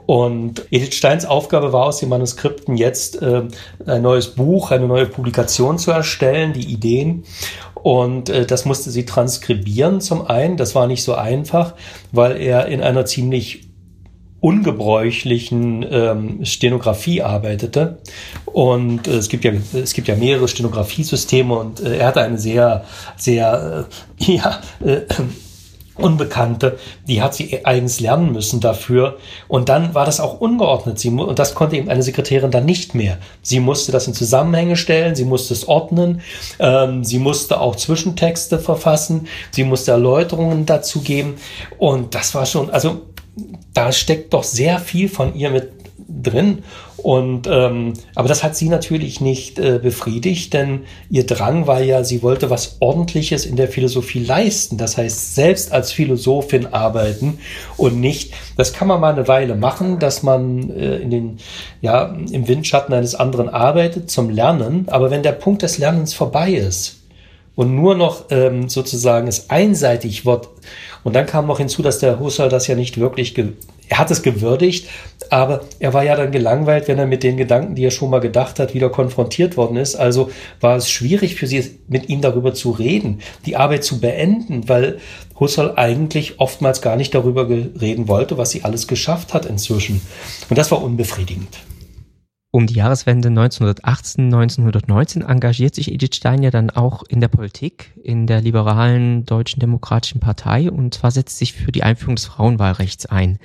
Und 0.08 0.66
Edith 0.72 0.96
Steins 0.96 1.26
Aufgabe 1.26 1.74
war 1.74 1.86
aus 1.86 2.00
den 2.00 2.08
Manuskripten 2.08 2.78
jetzt 2.78 3.22
äh, 3.22 3.44
ein 3.86 4.02
neues 4.02 4.28
Buch, 4.28 4.72
eine 4.72 4.88
neue 4.88 5.06
Publikation 5.06 5.78
zu 5.78 5.92
erstellen, 5.92 6.54
die 6.54 6.66
Ideen. 6.72 7.26
Und 7.76 8.30
äh, 8.30 8.46
das 8.46 8.64
musste 8.64 8.90
sie 8.90 9.06
transkribieren 9.06 10.00
zum 10.00 10.26
einen. 10.26 10.56
Das 10.56 10.76
war 10.76 10.88
nicht 10.88 11.04
so 11.04 11.14
einfach, 11.14 11.74
weil 12.14 12.38
er 12.38 12.68
in 12.68 12.82
einer 12.82 13.06
ziemlich 13.06 13.68
ungebräuchlichen 14.40 15.86
ähm, 15.92 16.46
Stenografie 16.46 17.22
arbeitete. 17.22 17.98
Und 18.46 19.10
äh, 19.10 19.18
es 19.18 19.28
gibt 19.28 19.44
ja 19.44 19.52
es 19.74 19.94
gibt 19.94 20.08
ja 20.08 20.16
mehrere 20.16 20.48
Stenografiesysteme 20.48 21.54
und 21.54 21.82
äh, 21.82 21.98
er 21.98 22.08
hatte 22.08 22.22
eine 22.22 22.38
sehr 22.38 22.86
sehr 23.18 23.88
äh, 24.20 24.24
ja 24.36 24.62
äh, 24.86 25.02
Unbekannte, 25.98 26.78
die 27.08 27.22
hat 27.22 27.34
sie 27.34 27.66
eigens 27.66 28.00
lernen 28.00 28.32
müssen 28.32 28.60
dafür. 28.60 29.18
Und 29.48 29.70
dann 29.70 29.94
war 29.96 30.06
das 30.06 30.20
auch 30.20 30.40
ungeordnet. 30.40 31.00
Sie, 31.00 31.10
und 31.10 31.40
das 31.40 31.56
konnte 31.56 31.76
eben 31.76 31.90
eine 31.90 32.04
Sekretärin 32.04 32.52
dann 32.52 32.66
nicht 32.66 32.96
mehr. 32.96 33.18
Sie 33.42 33.60
musste 33.60 33.92
das 33.92 34.08
in 34.08 34.14
Zusammenhänge 34.14 34.76
stellen, 34.76 35.16
sie 35.16 35.26
musste 35.26 35.54
es 35.54 35.68
ordnen, 35.68 36.22
ähm, 36.60 37.04
sie 37.04 37.20
musste 37.20 37.60
auch 37.60 37.76
Zwischentexte 37.76 38.60
verfassen, 38.60 39.28
sie 39.52 39.64
musste 39.64 39.92
Erläuterungen 39.92 40.66
dazu 40.66 41.02
geben. 41.02 41.36
Und 41.78 42.16
das 42.16 42.36
war 42.36 42.46
schon, 42.46 42.70
also 42.70 43.02
da 43.74 43.92
steckt 43.92 44.34
doch 44.34 44.44
sehr 44.44 44.80
viel 44.80 45.10
von 45.10 45.36
ihr 45.36 45.50
mit 45.50 45.72
drin. 46.08 46.64
Und 46.98 47.48
ähm, 47.50 47.94
aber 48.16 48.28
das 48.28 48.44
hat 48.44 48.56
sie 48.56 48.70
natürlich 48.70 49.22
nicht 49.22 49.60
äh, 49.60 49.80
befriedigt, 49.82 50.54
denn 50.54 50.82
ihr 51.10 51.26
Drang 51.26 51.68
war 51.68 51.80
ja, 51.82 52.04
sie 52.04 52.24
wollte 52.24 52.50
was 52.50 52.78
Ordentliches 52.80 53.46
in 53.46 53.56
der 53.56 53.68
Philosophie 53.68 54.24
leisten. 54.24 54.78
Das 54.78 54.98
heißt, 54.98 55.36
selbst 55.36 55.72
als 55.72 55.92
Philosophin 55.92 56.66
arbeiten 56.66 57.38
und 57.78 58.00
nicht. 58.00 58.34
Das 58.58 58.74
kann 58.74 58.88
man 58.88 59.00
mal 59.00 59.14
eine 59.14 59.28
Weile 59.28 59.56
machen, 59.56 60.00
dass 60.00 60.24
man 60.24 60.72
äh, 60.72 60.98
in 60.98 61.12
den 61.12 61.38
ja 61.82 62.16
im 62.32 62.48
Windschatten 62.48 62.94
eines 62.94 63.14
anderen 63.14 63.50
arbeitet 63.50 64.10
zum 64.10 64.30
Lernen. 64.32 64.88
Aber 64.90 65.12
wenn 65.12 65.22
der 65.22 65.34
Punkt 65.34 65.62
des 65.62 65.78
Lernens 65.78 66.16
vorbei 66.16 66.52
ist 66.52 67.04
und 67.56 67.76
nur 67.76 67.94
noch 67.94 68.26
ähm, 68.32 68.70
sozusagen 68.70 69.28
es 69.28 69.52
einseitig 69.52 70.26
wird 70.26 70.50
und 71.04 71.16
dann 71.16 71.28
kam 71.28 71.46
noch 71.46 71.60
hinzu, 71.60 71.84
dass 71.84 72.00
der 72.00 72.20
Husserl 72.20 72.50
das 72.50 72.68
ja 72.68 72.76
nicht 72.76 73.00
wirklich 73.00 73.36
er 73.90 73.98
hat 74.00 74.12
es 74.12 74.22
gewürdigt, 74.22 74.88
aber 75.30 75.62
er 75.80 75.94
war 75.94 76.04
ja 76.04 76.16
dann 76.16 76.32
gelangweilt, 76.32 76.88
wenn 76.88 77.00
er 77.00 77.06
mit 77.06 77.24
den 77.24 77.38
Gedanken, 77.38 77.76
die 77.76 77.86
er 77.86 77.92
schon 77.92 78.10
mal 78.10 78.20
gedacht 78.20 78.60
hat, 78.60 78.74
wieder 78.74 78.90
konfrontiert 78.90 79.58
worden 79.58 79.78
ist. 79.78 79.96
Also 79.96 80.30
war 80.62 80.76
es 80.78 80.90
schwierig 80.90 81.36
für 81.36 81.48
sie, 81.48 81.80
mit 81.88 82.10
ihm 82.10 82.22
darüber 82.22 82.54
zu 82.54 82.72
reden, 82.72 83.20
die 83.46 83.56
Arbeit 83.56 83.84
zu 83.84 84.00
beenden, 84.00 84.68
weil 84.70 85.00
Husserl 85.40 85.74
eigentlich 85.76 86.40
oftmals 86.40 86.82
gar 86.82 86.96
nicht 86.96 87.14
darüber 87.14 87.48
reden 87.50 88.08
wollte, 88.08 88.38
was 88.38 88.52
sie 88.52 88.64
alles 88.64 88.88
geschafft 88.88 89.34
hat 89.34 89.46
inzwischen. 89.46 90.02
Und 90.50 90.58
das 90.58 90.72
war 90.72 90.82
unbefriedigend. 90.82 91.60
Um 92.50 92.66
die 92.66 92.76
Jahreswende 92.76 93.28
1918, 93.28 94.26
1919 94.26 95.22
engagiert 95.22 95.76
sich 95.76 95.92
Edith 95.92 96.16
Stein 96.16 96.44
ja 96.44 96.50
dann 96.50 96.70
auch 96.70 97.04
in 97.08 97.20
der 97.20 97.28
Politik, 97.28 97.94
in 98.02 98.26
der 98.26 98.42
liberalen 98.42 99.26
Deutschen 99.26 99.60
Demokratischen 99.60 100.22
Partei 100.22 100.72
und 100.72 100.94
zwar 100.94 101.12
setzt 101.12 101.38
sich 101.38 101.54
für 101.54 101.74
die 101.74 101.84
Einführung 101.84 102.16
des 102.16 102.26
Frauenwahlrechts 102.26 103.06
ein. 103.06 103.38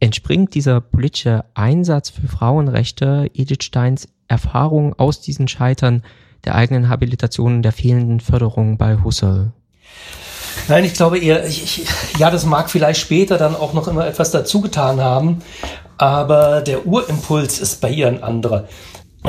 Entspringt 0.00 0.54
dieser 0.54 0.82
politische 0.82 1.46
Einsatz 1.54 2.10
für 2.10 2.28
Frauenrechte 2.28 3.30
Edith 3.32 3.64
Steins 3.64 4.08
Erfahrung 4.28 4.92
aus 4.98 5.20
diesen 5.22 5.48
Scheitern 5.48 6.02
der 6.44 6.54
eigenen 6.54 6.90
Habilitation 6.90 7.62
der 7.62 7.72
fehlenden 7.72 8.20
Förderung 8.20 8.76
bei 8.76 9.02
Husserl? 9.02 9.52
Nein, 10.68 10.84
ich 10.84 10.94
glaube 10.94 11.18
eher, 11.18 11.46
ich, 11.46 11.62
ich, 11.64 12.18
ja, 12.18 12.30
das 12.30 12.44
mag 12.44 12.70
vielleicht 12.70 13.00
später 13.00 13.38
dann 13.38 13.54
auch 13.54 13.72
noch 13.72 13.88
immer 13.88 14.06
etwas 14.06 14.30
dazu 14.30 14.60
getan 14.60 15.00
haben, 15.00 15.42
aber 15.98 16.60
der 16.60 16.86
Urimpuls 16.86 17.58
ist 17.58 17.80
bei 17.80 17.90
ihr 17.90 18.08
ein 18.08 18.22
anderer. 18.22 18.64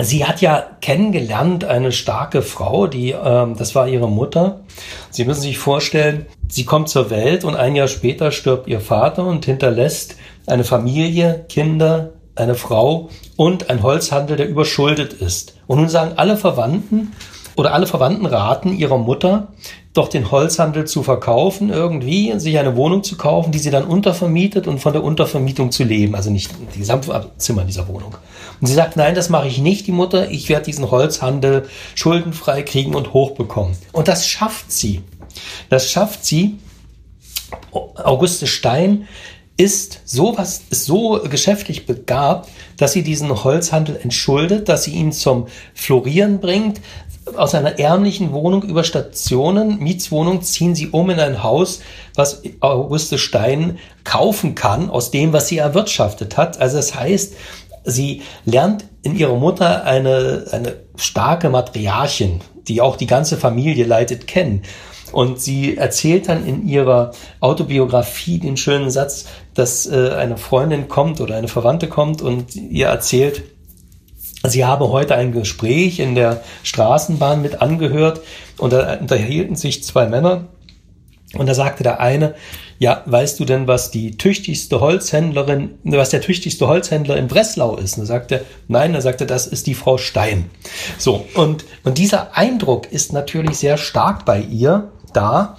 Sie 0.01 0.25
hat 0.25 0.41
ja 0.41 0.63
kennengelernt 0.81 1.63
eine 1.63 1.91
starke 1.91 2.41
Frau, 2.41 2.87
die 2.87 3.11
ähm, 3.11 3.55
das 3.57 3.73
war 3.73 3.87
ihre 3.87 4.09
Mutter. 4.09 4.61
Sie 5.09 5.25
müssen 5.25 5.41
sich 5.41 5.57
vorstellen, 5.57 6.27
sie 6.47 6.65
kommt 6.65 6.89
zur 6.89 7.09
Welt 7.09 7.43
und 7.43 7.55
ein 7.55 7.75
Jahr 7.75 7.87
später 7.87 8.31
stirbt 8.31 8.67
ihr 8.67 8.79
Vater 8.79 9.25
und 9.25 9.45
hinterlässt 9.45 10.15
eine 10.45 10.63
Familie, 10.63 11.45
Kinder, 11.49 12.11
eine 12.35 12.55
Frau 12.55 13.09
und 13.35 13.69
ein 13.69 13.81
Holzhandel, 13.81 14.37
der 14.37 14.47
überschuldet 14.47 15.13
ist. 15.13 15.57
Und 15.65 15.79
nun 15.79 15.89
sagen 15.89 16.13
alle 16.17 16.37
Verwandten 16.37 17.13
oder 17.57 17.73
alle 17.73 17.87
Verwandten 17.87 18.25
raten 18.25 18.77
ihrer 18.77 18.99
Mutter, 18.99 19.47
doch 19.93 20.07
den 20.09 20.29
Holzhandel 20.29 20.85
zu 20.85 21.01
verkaufen 21.01 21.69
irgendwie, 21.69 22.39
sich 22.39 22.57
eine 22.59 22.75
Wohnung 22.75 23.03
zu 23.03 23.17
kaufen, 23.17 23.51
die 23.51 23.57
sie 23.57 23.71
dann 23.71 23.85
untervermietet 23.85 24.67
und 24.67 24.79
von 24.79 24.93
der 24.93 25.03
Untervermietung 25.03 25.71
zu 25.71 25.83
leben, 25.83 26.15
also 26.15 26.29
nicht 26.29 26.51
die 26.75 26.79
Gesamtzimmer 26.79 27.65
dieser 27.65 27.87
Wohnung. 27.87 28.15
Und 28.61 28.67
sie 28.67 28.75
sagt, 28.75 28.95
nein, 28.95 29.15
das 29.15 29.29
mache 29.29 29.47
ich 29.47 29.57
nicht, 29.57 29.87
die 29.87 29.91
Mutter, 29.91 30.29
ich 30.29 30.49
werde 30.49 30.65
diesen 30.65 30.91
Holzhandel 30.91 31.67
schuldenfrei 31.95 32.61
kriegen 32.61 32.93
und 32.93 33.13
hochbekommen. 33.13 33.75
Und 33.91 34.07
das 34.07 34.27
schafft 34.27 34.71
sie. 34.71 35.01
Das 35.69 35.89
schafft 35.89 36.25
sie. 36.25 36.59
Auguste 37.71 38.45
Stein 38.45 39.07
ist 39.57 40.01
sowas, 40.05 40.61
ist 40.69 40.85
so 40.85 41.19
geschäftlich 41.27 41.87
begabt, 41.87 42.47
dass 42.77 42.93
sie 42.93 43.01
diesen 43.01 43.43
Holzhandel 43.43 43.99
entschuldet, 44.01 44.69
dass 44.69 44.83
sie 44.83 44.91
ihn 44.91 45.11
zum 45.11 45.47
Florieren 45.73 46.39
bringt. 46.39 46.79
Aus 47.35 47.55
einer 47.55 47.79
ärmlichen 47.79 48.31
Wohnung 48.31 48.63
über 48.63 48.83
Stationen, 48.83 49.79
Mietswohnung, 49.79 50.41
ziehen 50.41 50.75
sie 50.75 50.87
um 50.89 51.09
in 51.09 51.19
ein 51.19 51.43
Haus, 51.43 51.81
was 52.15 52.41
Auguste 52.59 53.17
Stein 53.17 53.77
kaufen 54.03 54.55
kann, 54.55 54.89
aus 54.89 55.11
dem, 55.11 55.33
was 55.33 55.47
sie 55.47 55.57
erwirtschaftet 55.57 56.37
hat. 56.37 56.59
Also 56.59 56.77
das 56.77 56.95
heißt, 56.95 57.33
sie 57.83 58.21
lernt 58.45 58.85
in 59.01 59.15
ihrer 59.15 59.35
Mutter 59.35 59.83
eine, 59.85 60.45
eine 60.51 60.75
starke 60.95 61.49
Matriarchin, 61.49 62.41
die 62.67 62.81
auch 62.81 62.95
die 62.95 63.07
ganze 63.07 63.37
Familie 63.37 63.85
leitet, 63.85 64.27
kennen. 64.27 64.63
Und 65.11 65.39
sie 65.39 65.77
erzählt 65.77 66.27
dann 66.27 66.45
in 66.45 66.67
ihrer 66.67 67.11
Autobiografie 67.39 68.39
den 68.39 68.57
schönen 68.57 68.91
Satz, 68.91 69.25
dass 69.53 69.87
äh, 69.87 70.09
eine 70.09 70.37
Freundin 70.37 70.89
kommt 70.89 71.21
oder 71.21 71.35
eine 71.35 71.47
Verwandte 71.47 71.87
kommt 71.87 72.21
und 72.21 72.55
ihr 72.55 72.87
erzählt, 72.87 73.43
sie 74.49 74.65
habe 74.65 74.89
heute 74.89 75.15
ein 75.15 75.31
Gespräch 75.31 75.99
in 75.99 76.15
der 76.15 76.43
Straßenbahn 76.63 77.41
mit 77.41 77.61
angehört 77.61 78.21
und 78.57 78.73
da 78.73 78.95
unterhielten 78.95 79.55
sich 79.55 79.83
zwei 79.83 80.07
Männer 80.07 80.47
Und 81.33 81.47
da 81.47 81.53
sagte 81.53 81.83
der 81.83 81.99
eine, 81.99 82.35
ja, 82.79 83.01
weißt 83.05 83.39
du 83.39 83.45
denn, 83.45 83.67
was 83.67 83.91
die 83.91 84.17
tüchtigste 84.17 84.79
Holzhändlerin, 84.79 85.79
was 85.83 86.09
der 86.09 86.21
tüchtigste 86.21 86.67
Holzhändler 86.67 87.17
in 87.17 87.27
Breslau 87.27 87.75
ist? 87.75 87.97
Und 87.97 88.03
er 88.03 88.07
sagte, 88.07 88.45
nein, 88.67 88.93
er 88.93 89.01
sagte, 89.01 89.25
das 89.25 89.47
ist 89.47 89.67
die 89.67 89.73
Frau 89.73 89.97
Stein. 89.97 90.49
So, 90.97 91.25
und, 91.33 91.65
und 91.83 91.97
dieser 91.97 92.37
Eindruck 92.37 92.91
ist 92.91 93.13
natürlich 93.13 93.57
sehr 93.57 93.77
stark 93.77 94.25
bei 94.25 94.39
ihr 94.39 94.91
da. 95.13 95.57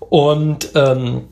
Und, 0.00 0.70
ähm, 0.74 1.28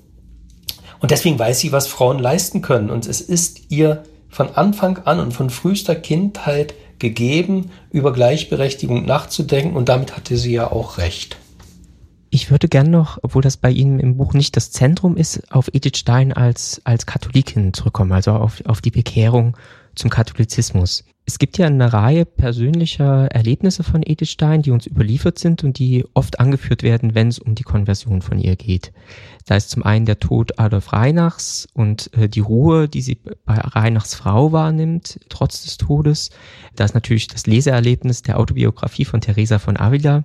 und 1.00 1.10
deswegen 1.10 1.38
weiß 1.38 1.60
sie, 1.60 1.72
was 1.72 1.86
Frauen 1.86 2.18
leisten 2.18 2.62
können. 2.62 2.90
Und 2.90 3.06
es 3.06 3.20
ist 3.20 3.70
ihr 3.70 4.04
von 4.28 4.54
Anfang 4.54 4.98
an 5.04 5.18
und 5.18 5.32
von 5.32 5.50
frühester 5.50 5.94
Kindheit 5.94 6.74
gegeben, 7.02 7.70
über 7.90 8.14
Gleichberechtigung 8.14 9.04
nachzudenken. 9.04 9.76
Und 9.76 9.90
damit 9.90 10.16
hatte 10.16 10.38
sie 10.38 10.54
ja 10.54 10.72
auch 10.72 10.96
recht. 10.96 11.36
Ich 12.30 12.50
würde 12.50 12.68
gern 12.68 12.90
noch, 12.90 13.18
obwohl 13.20 13.42
das 13.42 13.58
bei 13.58 13.70
Ihnen 13.70 14.00
im 14.00 14.16
Buch 14.16 14.32
nicht 14.32 14.56
das 14.56 14.70
Zentrum 14.70 15.18
ist, 15.18 15.52
auf 15.52 15.68
Edith 15.74 15.98
Stein 15.98 16.32
als, 16.32 16.80
als 16.84 17.04
Katholikin 17.04 17.74
zurückkommen, 17.74 18.12
also 18.12 18.30
auf, 18.30 18.62
auf 18.64 18.80
die 18.80 18.90
Bekehrung 18.90 19.54
zum 19.94 20.08
Katholizismus. 20.08 21.04
Es 21.24 21.38
gibt 21.38 21.56
ja 21.56 21.66
eine 21.66 21.92
Reihe 21.92 22.24
persönlicher 22.24 23.26
Erlebnisse 23.26 23.84
von 23.84 24.02
Edith 24.04 24.30
Stein, 24.30 24.62
die 24.62 24.72
uns 24.72 24.86
überliefert 24.86 25.38
sind 25.38 25.62
und 25.62 25.78
die 25.78 26.04
oft 26.14 26.40
angeführt 26.40 26.82
werden, 26.82 27.14
wenn 27.14 27.28
es 27.28 27.38
um 27.38 27.54
die 27.54 27.62
Konversion 27.62 28.22
von 28.22 28.38
ihr 28.38 28.56
geht. 28.56 28.92
Da 29.46 29.56
ist 29.56 29.70
zum 29.70 29.84
einen 29.84 30.04
der 30.04 30.18
Tod 30.18 30.58
Adolf 30.58 30.92
Reinachs 30.92 31.68
und 31.74 32.12
äh, 32.14 32.28
die 32.28 32.40
Ruhe, 32.40 32.88
die 32.88 33.02
sie 33.02 33.14
bei 33.14 33.54
Reinachs 33.54 34.14
Frau 34.14 34.52
wahrnimmt, 34.52 35.20
trotz 35.28 35.62
des 35.62 35.76
Todes. 35.78 36.30
Da 36.74 36.84
ist 36.84 36.94
natürlich 36.94 37.28
das 37.28 37.46
Leseerlebnis 37.46 38.22
der 38.22 38.38
Autobiografie 38.38 39.04
von 39.04 39.20
Teresa 39.20 39.58
von 39.58 39.76
Avila 39.76 40.24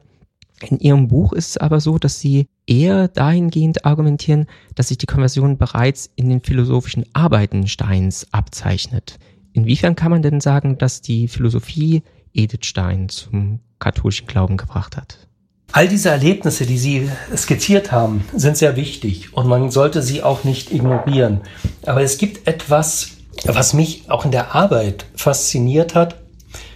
in 0.61 0.79
ihrem 0.79 1.07
Buch 1.07 1.33
ist 1.33 1.49
es 1.51 1.57
aber 1.57 1.79
so, 1.79 1.97
dass 1.99 2.19
sie 2.19 2.47
eher 2.65 3.07
dahingehend 3.07 3.85
argumentieren, 3.85 4.47
dass 4.75 4.87
sich 4.87 4.97
die 4.97 5.05
Konversion 5.05 5.57
bereits 5.57 6.09
in 6.15 6.29
den 6.29 6.41
philosophischen 6.41 7.05
Arbeiten 7.13 7.67
Steins 7.67 8.27
abzeichnet. 8.31 9.19
Inwiefern 9.53 9.95
kann 9.95 10.11
man 10.11 10.21
denn 10.21 10.39
sagen, 10.39 10.77
dass 10.77 11.01
die 11.01 11.27
Philosophie 11.27 12.03
Edith 12.33 12.65
Stein 12.65 13.09
zum 13.09 13.59
katholischen 13.79 14.27
Glauben 14.27 14.57
gebracht 14.57 14.97
hat? 14.97 15.27
All 15.73 15.87
diese 15.87 16.09
Erlebnisse, 16.09 16.65
die 16.65 16.77
Sie 16.77 17.09
skizziert 17.35 17.91
haben, 17.91 18.23
sind 18.33 18.57
sehr 18.57 18.75
wichtig 18.75 19.33
und 19.33 19.47
man 19.47 19.69
sollte 19.69 20.01
sie 20.01 20.23
auch 20.23 20.43
nicht 20.43 20.71
ignorieren. 20.71 21.41
Aber 21.85 22.01
es 22.01 22.17
gibt 22.17 22.47
etwas, 22.47 23.09
was 23.43 23.73
mich 23.73 24.09
auch 24.09 24.23
in 24.23 24.31
der 24.31 24.55
Arbeit 24.55 25.05
fasziniert 25.15 25.93
hat, 25.93 26.15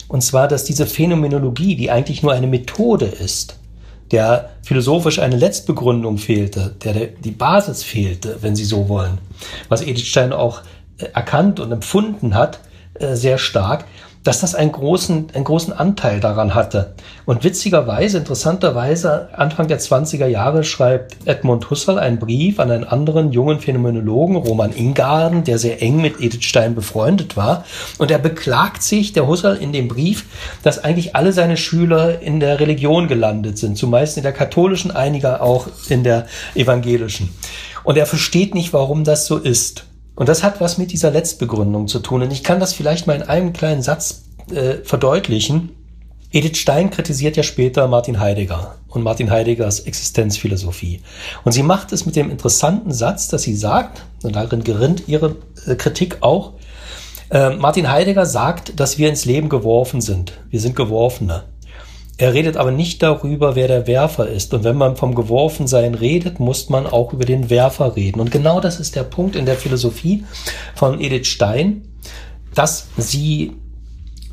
und 0.07 0.21
zwar, 0.21 0.49
dass 0.49 0.65
diese 0.65 0.87
Phänomenologie, 0.87 1.77
die 1.77 1.89
eigentlich 1.89 2.21
nur 2.21 2.33
eine 2.33 2.47
Methode 2.47 3.05
ist, 3.05 3.57
der 4.11 4.49
philosophisch 4.61 5.19
eine 5.19 5.37
Letztbegründung 5.37 6.17
fehlte, 6.17 6.75
der 6.83 7.07
die 7.07 7.31
Basis 7.31 7.81
fehlte, 7.83 8.39
wenn 8.41 8.57
Sie 8.57 8.65
so 8.65 8.89
wollen, 8.89 9.19
was 9.69 9.81
Edith 9.81 10.05
Stein 10.05 10.33
auch 10.33 10.63
erkannt 11.13 11.59
und 11.59 11.71
empfunden 11.71 12.35
hat, 12.35 12.59
äh, 12.95 13.15
sehr 13.15 13.37
stark, 13.37 13.85
dass 14.23 14.41
das 14.41 14.53
einen 14.53 14.71
großen, 14.71 15.29
einen 15.33 15.43
großen 15.43 15.73
Anteil 15.73 16.19
daran 16.19 16.53
hatte. 16.53 16.93
Und 17.25 17.43
witzigerweise, 17.43 18.19
interessanterweise, 18.19 19.29
Anfang 19.33 19.67
der 19.67 19.79
20er 19.79 20.27
Jahre 20.27 20.63
schreibt 20.63 21.25
Edmund 21.25 21.69
Husserl 21.69 21.97
einen 21.97 22.19
Brief 22.19 22.59
an 22.59 22.69
einen 22.69 22.83
anderen 22.83 23.31
jungen 23.31 23.59
Phänomenologen, 23.59 24.35
Roman 24.35 24.73
Ingarden, 24.73 25.43
der 25.43 25.57
sehr 25.57 25.81
eng 25.81 26.01
mit 26.01 26.19
Edith 26.19 26.43
Stein 26.43 26.75
befreundet 26.75 27.35
war. 27.35 27.65
Und 27.97 28.11
er 28.11 28.19
beklagt 28.19 28.83
sich, 28.83 29.13
der 29.13 29.27
Husserl, 29.27 29.57
in 29.57 29.73
dem 29.73 29.87
Brief, 29.87 30.25
dass 30.61 30.83
eigentlich 30.83 31.15
alle 31.15 31.33
seine 31.33 31.57
Schüler 31.57 32.21
in 32.21 32.39
der 32.39 32.59
Religion 32.59 33.07
gelandet 33.07 33.57
sind, 33.57 33.77
zumeist 33.77 34.17
in 34.17 34.23
der 34.23 34.33
katholischen, 34.33 34.91
einiger 34.91 35.41
auch 35.41 35.67
in 35.89 36.03
der 36.03 36.27
evangelischen. 36.53 37.29
Und 37.83 37.97
er 37.97 38.05
versteht 38.05 38.53
nicht, 38.53 38.73
warum 38.73 39.03
das 39.03 39.25
so 39.25 39.37
ist. 39.37 39.85
Und 40.21 40.29
das 40.29 40.43
hat 40.43 40.61
was 40.61 40.77
mit 40.77 40.91
dieser 40.91 41.09
Letztbegründung 41.09 41.87
zu 41.87 41.97
tun. 41.97 42.21
Und 42.21 42.31
ich 42.31 42.43
kann 42.43 42.59
das 42.59 42.73
vielleicht 42.73 43.07
mal 43.07 43.15
in 43.15 43.23
einem 43.23 43.53
kleinen 43.53 43.81
Satz 43.81 44.25
äh, 44.53 44.75
verdeutlichen. 44.83 45.71
Edith 46.31 46.57
Stein 46.57 46.91
kritisiert 46.91 47.37
ja 47.37 47.41
später 47.41 47.87
Martin 47.87 48.19
Heidegger 48.19 48.75
und 48.87 49.01
Martin 49.01 49.31
Heideggers 49.31 49.79
Existenzphilosophie. 49.79 51.01
Und 51.43 51.53
sie 51.53 51.63
macht 51.63 51.91
es 51.91 52.05
mit 52.05 52.15
dem 52.15 52.29
interessanten 52.29 52.93
Satz, 52.93 53.29
dass 53.29 53.41
sie 53.41 53.55
sagt, 53.55 54.03
und 54.21 54.35
darin 54.35 54.63
gerinnt 54.63 55.07
ihre 55.07 55.37
äh, 55.65 55.73
Kritik 55.73 56.19
auch, 56.21 56.53
äh, 57.31 57.55
Martin 57.55 57.89
Heidegger 57.89 58.27
sagt, 58.27 58.79
dass 58.79 58.99
wir 58.99 59.09
ins 59.09 59.25
Leben 59.25 59.49
geworfen 59.49 60.01
sind. 60.01 60.33
Wir 60.51 60.59
sind 60.59 60.75
Geworfene. 60.75 61.45
Er 62.21 62.35
redet 62.35 62.55
aber 62.55 62.69
nicht 62.69 63.01
darüber, 63.01 63.55
wer 63.55 63.67
der 63.67 63.87
Werfer 63.87 64.27
ist. 64.27 64.53
Und 64.53 64.63
wenn 64.63 64.77
man 64.77 64.95
vom 64.95 65.15
Geworfensein 65.15 65.95
redet, 65.95 66.39
muss 66.39 66.69
man 66.69 66.85
auch 66.85 67.13
über 67.13 67.25
den 67.25 67.49
Werfer 67.49 67.95
reden. 67.95 68.19
Und 68.19 68.29
genau 68.29 68.59
das 68.59 68.79
ist 68.79 68.95
der 68.95 69.01
Punkt 69.01 69.35
in 69.35 69.47
der 69.47 69.55
Philosophie 69.55 70.23
von 70.75 71.01
Edith 71.01 71.25
Stein, 71.25 71.81
dass 72.53 72.89
sie 72.95 73.53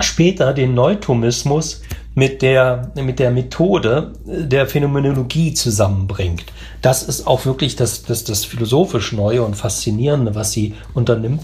später 0.00 0.52
den 0.52 0.74
Neutomismus 0.74 1.80
mit 2.14 2.42
der, 2.42 2.92
mit 2.94 3.18
der 3.18 3.30
Methode 3.30 4.12
der 4.26 4.66
Phänomenologie 4.66 5.54
zusammenbringt. 5.54 6.44
Das 6.82 7.02
ist 7.02 7.26
auch 7.26 7.46
wirklich 7.46 7.74
das, 7.74 8.02
das, 8.02 8.22
das 8.22 8.44
philosophisch 8.44 9.12
Neue 9.12 9.42
und 9.42 9.54
Faszinierende, 9.54 10.34
was 10.34 10.52
sie 10.52 10.74
unternimmt. 10.92 11.40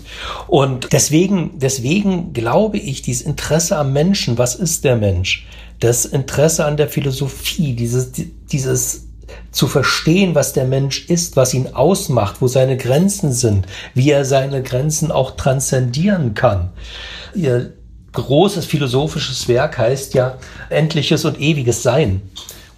Und 0.46 0.92
deswegen, 0.92 1.52
deswegen 1.58 2.34
glaube 2.34 2.76
ich, 2.76 3.00
dieses 3.00 3.22
Interesse 3.22 3.78
am 3.78 3.94
Menschen, 3.94 4.36
was 4.36 4.56
ist 4.56 4.84
der 4.84 4.96
Mensch? 4.96 5.46
Das 5.80 6.04
Interesse 6.04 6.64
an 6.64 6.76
der 6.76 6.88
Philosophie, 6.88 7.74
dieses, 7.74 8.12
dieses 8.50 9.04
zu 9.50 9.66
verstehen, 9.66 10.34
was 10.34 10.52
der 10.52 10.64
Mensch 10.64 11.06
ist, 11.08 11.36
was 11.36 11.54
ihn 11.54 11.74
ausmacht, 11.74 12.36
wo 12.40 12.48
seine 12.48 12.76
Grenzen 12.76 13.32
sind, 13.32 13.66
wie 13.94 14.10
er 14.10 14.24
seine 14.24 14.62
Grenzen 14.62 15.10
auch 15.10 15.32
transzendieren 15.32 16.34
kann. 16.34 16.70
Ihr 17.34 17.72
großes 18.12 18.66
philosophisches 18.66 19.48
Werk 19.48 19.78
heißt 19.78 20.14
ja 20.14 20.38
Endliches 20.70 21.24
und 21.24 21.40
Ewiges 21.40 21.82
Sein. 21.82 22.22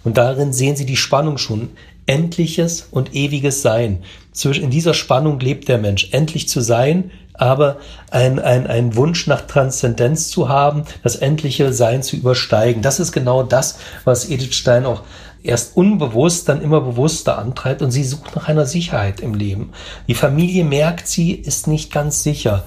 Und 0.03 0.17
darin 0.17 0.53
sehen 0.53 0.75
Sie 0.75 0.85
die 0.85 0.95
Spannung 0.95 1.37
schon. 1.37 1.69
Endliches 2.05 2.87
und 2.91 3.13
ewiges 3.13 3.61
Sein. 3.61 4.03
In 4.43 4.69
dieser 4.69 4.93
Spannung 4.93 5.39
lebt 5.39 5.67
der 5.67 5.77
Mensch. 5.77 6.09
Endlich 6.11 6.47
zu 6.47 6.61
sein, 6.61 7.11
aber 7.37 7.77
ein, 8.11 8.39
ein, 8.39 8.67
ein 8.67 8.95
Wunsch 8.95 9.27
nach 9.27 9.41
Transzendenz 9.41 10.29
zu 10.29 10.49
haben, 10.49 10.83
das 11.03 11.15
endliche 11.15 11.73
Sein 11.73 12.03
zu 12.03 12.15
übersteigen. 12.15 12.81
Das 12.81 12.99
ist 12.99 13.11
genau 13.11 13.43
das, 13.43 13.79
was 14.03 14.29
Edith 14.29 14.55
Stein 14.55 14.85
auch 14.85 15.03
erst 15.43 15.77
unbewusst, 15.77 16.49
dann 16.49 16.61
immer 16.61 16.81
bewusster 16.81 17.37
antreibt 17.37 17.81
und 17.81 17.91
sie 17.91 18.03
sucht 18.03 18.35
nach 18.35 18.47
einer 18.47 18.65
Sicherheit 18.65 19.19
im 19.19 19.33
Leben. 19.33 19.71
Die 20.07 20.15
Familie 20.15 20.63
merkt, 20.63 21.07
sie 21.07 21.31
ist 21.31 21.67
nicht 21.67 21.91
ganz 21.91 22.23
sicher. 22.23 22.65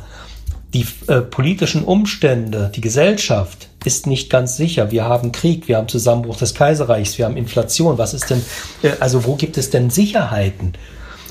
Die 0.73 0.87
äh, 1.09 1.21
politischen 1.21 1.83
Umstände, 1.83 2.71
die 2.75 2.81
Gesellschaft 2.81 3.69
ist 3.85 4.07
nicht 4.07 4.31
ganz 4.31 4.57
sicher. 4.57 4.91
Wir 4.93 5.05
haben 5.05 5.33
Krieg, 5.33 5.67
wir 5.67 5.77
haben 5.77 5.89
Zusammenbruch 5.89 6.37
des 6.37 6.55
Kaiserreichs, 6.55 7.19
wir 7.19 7.25
haben 7.25 7.37
Inflation. 7.37 7.99
Was 7.99 8.15
ist 8.15 8.31
denn, 8.31 8.43
äh, 8.83 8.93
also 9.01 9.25
wo 9.25 9.35
gibt 9.35 9.59
es 9.59 9.71
denn 9.71 9.91
Sicherheiten? 9.91 10.75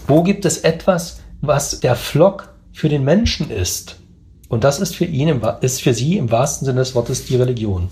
Wo 0.07 0.23
gibt 0.23 0.43
es 0.45 0.57
etwas, 0.59 1.19
was 1.41 1.79
der 1.79 1.95
Flock 1.95 2.48
für 2.73 2.89
den 2.89 3.03
Menschen 3.03 3.49
ist. 3.49 3.99
Und 4.47 4.63
das 4.63 4.79
ist 4.79 4.95
für 4.95 5.05
ihn, 5.05 5.41
ist 5.61 5.81
für 5.81 5.93
sie 5.93 6.17
im 6.17 6.31
wahrsten 6.31 6.65
Sinne 6.65 6.79
des 6.79 6.95
Wortes 6.95 7.25
die 7.25 7.35
Religion. 7.35 7.89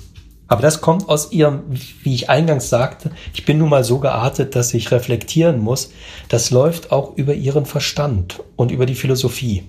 Aber 0.48 0.62
das 0.62 0.82
kommt 0.82 1.10
aus 1.10 1.32
ihrem, 1.32 1.63
wie 1.70 2.16
ich 2.16 2.30
eingangs 2.30 2.70
sagte, 2.70 3.12
ich 3.34 3.46
bin 3.46 3.58
nun 3.58 3.70
mal 3.70 3.84
so 3.84 4.00
geartet, 4.00 4.56
dass 4.56 4.74
ich 4.74 4.92
reflektieren 4.92 5.60
muss. 5.60 5.92
Das 6.30 6.52
läuft 6.52 6.92
auch 6.92 7.18
über 7.18 7.34
ihren 7.34 7.66
Verstand 7.66 8.42
und 8.56 8.72
über 8.72 8.86
die 8.86 8.96
Philosophie. 8.96 9.63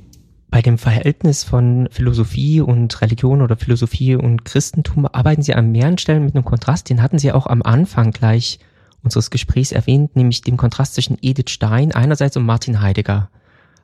Bei 0.51 0.63
dem 0.63 0.79
Verhältnis 0.79 1.45
von 1.45 1.89
Philosophie 1.91 2.61
und 2.61 3.03
Religion 3.03 3.43
oder 3.43 3.57
Philosophie 3.57 4.15
und 4.15 4.45
Christentum 4.45 5.07
arbeiten 5.07 5.43
Sie 5.43 5.55
an 5.55 5.73
mehreren 5.73 5.99
Stellen 5.99 6.25
mit 6.25 6.35
einem 6.35 6.45
Kontrast. 6.45 6.89
Den 6.89 7.03
hatten 7.03 7.19
Sie 7.19 7.33
auch 7.33 7.47
am 7.47 7.63
Anfang 7.63 8.13
gleich 8.13 8.59
unseres 9.03 9.31
Gesprächs 9.31 9.73
erwähnt, 9.73 10.17
nämlich 10.17 10.41
dem 10.41 10.57
Kontrast 10.57 10.95
zwischen 10.95 11.19
Edith 11.21 11.51
Stein 11.51 11.93
einerseits 11.93 12.37
und 12.37 12.47
Martin 12.47 12.81
Heidegger 12.81 13.31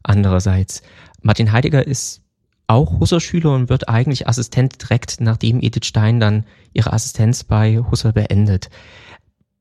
andererseits. 0.02 0.82
Martin 1.24 1.52
Heidegger 1.52 1.86
ist 1.86 2.20
auch 2.66 3.00
Husserl-Schüler 3.00 3.54
und 3.54 3.70
wird 3.70 3.88
eigentlich 3.88 4.28
Assistent 4.28 4.80
direkt, 4.82 5.20
nachdem 5.20 5.60
Edith 5.60 5.86
Stein 5.86 6.20
dann 6.20 6.44
ihre 6.74 6.92
Assistenz 6.92 7.44
bei 7.44 7.78
Husserl 7.78 8.12
beendet. 8.12 8.68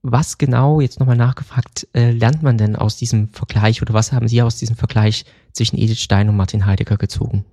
Was 0.02 0.38
genau, 0.38 0.82
jetzt 0.82 1.00
nochmal 1.00 1.16
nachgefragt, 1.16 1.88
äh, 1.94 2.12
lernt 2.12 2.44
man 2.44 2.58
denn 2.58 2.76
aus 2.76 2.98
diesem 2.98 3.30
Vergleich 3.30 3.82
oder 3.82 3.94
was 3.94 4.12
haben 4.12 4.28
Sie 4.28 4.42
aus 4.42 4.58
diesem 4.58 4.76
Vergleich 4.76 5.24
zwischen 5.54 5.78
Edith 5.78 6.02
Stein 6.02 6.28
und 6.28 6.36
Martin 6.36 6.66
Heidegger 6.66 6.98
gezogen? 6.98 7.46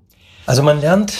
Also 0.46 0.62
man 0.62 0.81
lernt 0.81 1.12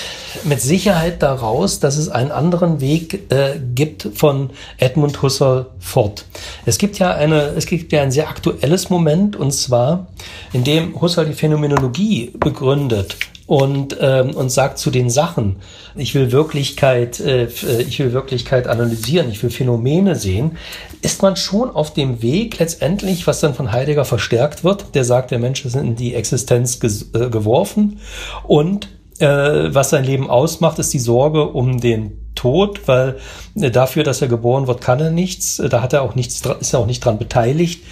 mit 0.45 0.61
Sicherheit 0.61 1.23
daraus, 1.23 1.79
dass 1.81 1.97
es 1.97 2.09
einen 2.09 2.33
anderen 2.33 2.81
Weg 2.81 3.31
äh, 3.31 3.61
gibt 3.75 4.09
von 4.15 4.51
Edmund 4.79 5.23
Husserl 5.23 5.67
fort. 5.79 6.25
Es 6.67 6.79
gibt 6.79 6.99
ja 6.99 7.13
eine, 7.15 7.53
es 7.57 7.67
gibt 7.67 7.93
ja 7.93 8.03
ein 8.03 8.11
sehr 8.11 8.29
aktuelles 8.29 8.91
Moment 8.91 9.37
und 9.37 9.53
zwar, 9.53 10.09
in 10.53 10.65
dem 10.65 11.01
Husserl 11.01 11.27
die 11.27 11.35
Phänomenologie 11.35 12.33
begründet 12.39 13.17
und, 13.51 13.97
ähm, 14.01 14.31
und 14.37 14.51
sagt 14.51 14.79
zu 14.79 14.93
den 14.93 15.11
Sachen, 15.11 15.57
ich 15.97 16.15
will 16.15 16.31
Wirklichkeit, 16.31 17.19
äh, 17.19 17.47
ich 17.47 17.99
will 17.99 18.13
Wirklichkeit 18.13 18.69
analysieren, 18.69 19.29
ich 19.29 19.43
will 19.43 19.51
Phänomene 19.51 20.15
sehen, 20.15 20.57
ist 21.03 21.21
man 21.21 21.35
schon 21.35 21.69
auf 21.69 21.93
dem 21.93 22.23
Weg 22.23 22.61
letztendlich, 22.61 23.27
was 23.27 23.41
dann 23.41 23.55
von 23.55 23.73
Heidegger 23.73 24.05
verstärkt 24.05 24.63
wird, 24.63 24.95
der 24.95 25.05
sagt, 25.05 25.33
der 25.33 25.41
Mensch 25.41 25.65
ist 25.65 25.75
in 25.75 25.97
die 25.97 26.15
Existenz 26.15 26.79
äh, 27.13 27.29
geworfen 27.29 27.99
und 28.47 28.89
äh, 29.21 29.75
was 29.75 29.91
sein 29.91 30.05
Leben 30.05 30.29
ausmacht, 30.29 30.79
ist 30.79 30.93
die 30.93 30.99
Sorge 30.99 31.49
um 31.49 31.81
den 31.81 32.21
Tod, 32.35 32.89
weil 32.89 33.19
äh, 33.55 33.71
dafür, 33.71 34.03
dass 34.03 34.23
er 34.23 34.29
geboren 34.29 34.67
wird, 34.67 34.81
kann 34.81 35.01
er 35.01 35.11
nichts. 35.11 35.59
Äh, 35.59 35.69
da 35.69 35.83
hat 35.83 35.93
er 35.93 36.03
auch 36.03 36.15
nichts, 36.15 36.43
ist 36.61 36.73
er 36.73 36.81
auch 36.81 36.87
nicht 36.87 37.05
dran 37.05 37.19
beteiligt. 37.19 37.83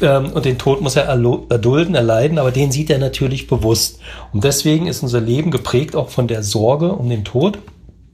Ähm, 0.00 0.32
und 0.32 0.44
den 0.44 0.58
Tod 0.58 0.80
muss 0.80 0.96
er 0.96 1.04
erdulden, 1.04 1.94
erleiden, 1.94 2.38
aber 2.38 2.50
den 2.50 2.72
sieht 2.72 2.90
er 2.90 2.98
natürlich 2.98 3.46
bewusst. 3.46 4.00
Und 4.32 4.44
deswegen 4.44 4.86
ist 4.86 5.02
unser 5.02 5.20
Leben 5.20 5.50
geprägt 5.50 5.94
auch 5.94 6.08
von 6.08 6.26
der 6.26 6.42
Sorge 6.42 6.92
um 6.92 7.08
den 7.08 7.24
Tod 7.24 7.58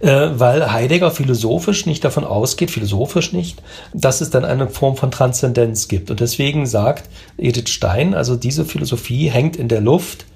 äh, 0.00 0.38
weil 0.38 0.70
Heidegger 0.72 1.10
philosophisch 1.10 1.86
nicht 1.86 2.04
davon 2.04 2.24
ausgeht, 2.24 2.70
philosophisch 2.70 3.32
nicht, 3.32 3.62
dass 3.94 4.20
es 4.20 4.30
dann 4.30 4.44
eine 4.44 4.68
Form 4.68 4.96
von 4.96 5.10
Transzendenz 5.10 5.88
gibt. 5.88 6.10
Und 6.10 6.20
deswegen 6.20 6.66
sagt 6.66 7.08
Edith 7.38 7.70
Stein, 7.70 8.14
also 8.14 8.36
diese 8.36 8.64
Philosophie 8.64 9.30
hängt 9.30 9.56
in 9.56 9.68
der 9.68 9.80
Luft. 9.80 10.26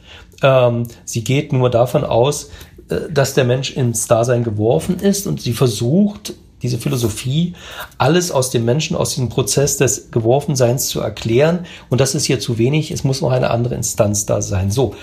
Ähm, 0.42 0.84
sie 1.04 1.24
geht 1.24 1.52
nur 1.52 1.70
davon 1.70 2.04
aus, 2.04 2.50
äh, 2.88 3.10
dass 3.10 3.34
der 3.34 3.44
Mensch 3.44 3.70
ins 3.70 4.06
Dasein 4.06 4.44
geworfen 4.44 4.98
ist 5.00 5.26
und 5.26 5.40
sie 5.40 5.52
versucht, 5.52 6.34
diese 6.62 6.78
Philosophie, 6.78 7.54
alles 7.98 8.32
aus 8.32 8.50
dem 8.50 8.64
Menschen, 8.64 8.96
aus 8.96 9.10
diesem 9.10 9.28
Prozess 9.28 9.76
des 9.76 10.10
Geworfenseins 10.10 10.88
zu 10.88 11.00
erklären. 11.00 11.66
Und 11.88 12.00
das 12.00 12.14
ist 12.14 12.24
hier 12.24 12.40
zu 12.40 12.58
wenig. 12.58 12.90
Es 12.90 13.04
muss 13.04 13.20
noch 13.20 13.30
eine 13.30 13.50
andere 13.50 13.74
Instanz 13.74 14.26
da 14.26 14.42
sein. 14.42 14.70
So. 14.70 14.94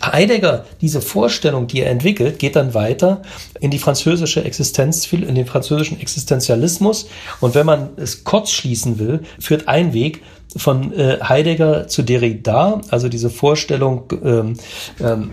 Heidegger, 0.00 0.64
diese 0.80 1.00
Vorstellung, 1.00 1.66
die 1.66 1.80
er 1.80 1.90
entwickelt, 1.90 2.38
geht 2.38 2.54
dann 2.54 2.72
weiter 2.72 3.22
in 3.58 3.72
die 3.72 3.80
französische 3.80 4.44
Existenz, 4.44 5.12
in 5.12 5.34
den 5.34 5.46
französischen 5.46 6.00
Existenzialismus. 6.00 7.08
Und 7.40 7.56
wenn 7.56 7.66
man 7.66 7.90
es 7.96 8.22
kurz 8.22 8.50
schließen 8.50 9.00
will, 9.00 9.24
führt 9.40 9.66
ein 9.66 9.92
Weg 9.92 10.22
von 10.56 10.92
äh, 10.92 11.18
Heidegger 11.22 11.88
zu 11.88 12.02
Derrida, 12.02 12.80
also 12.90 13.08
diese 13.08 13.30
Vorstellung, 13.30 14.04
ähm, 14.24 14.54
ähm, 15.00 15.30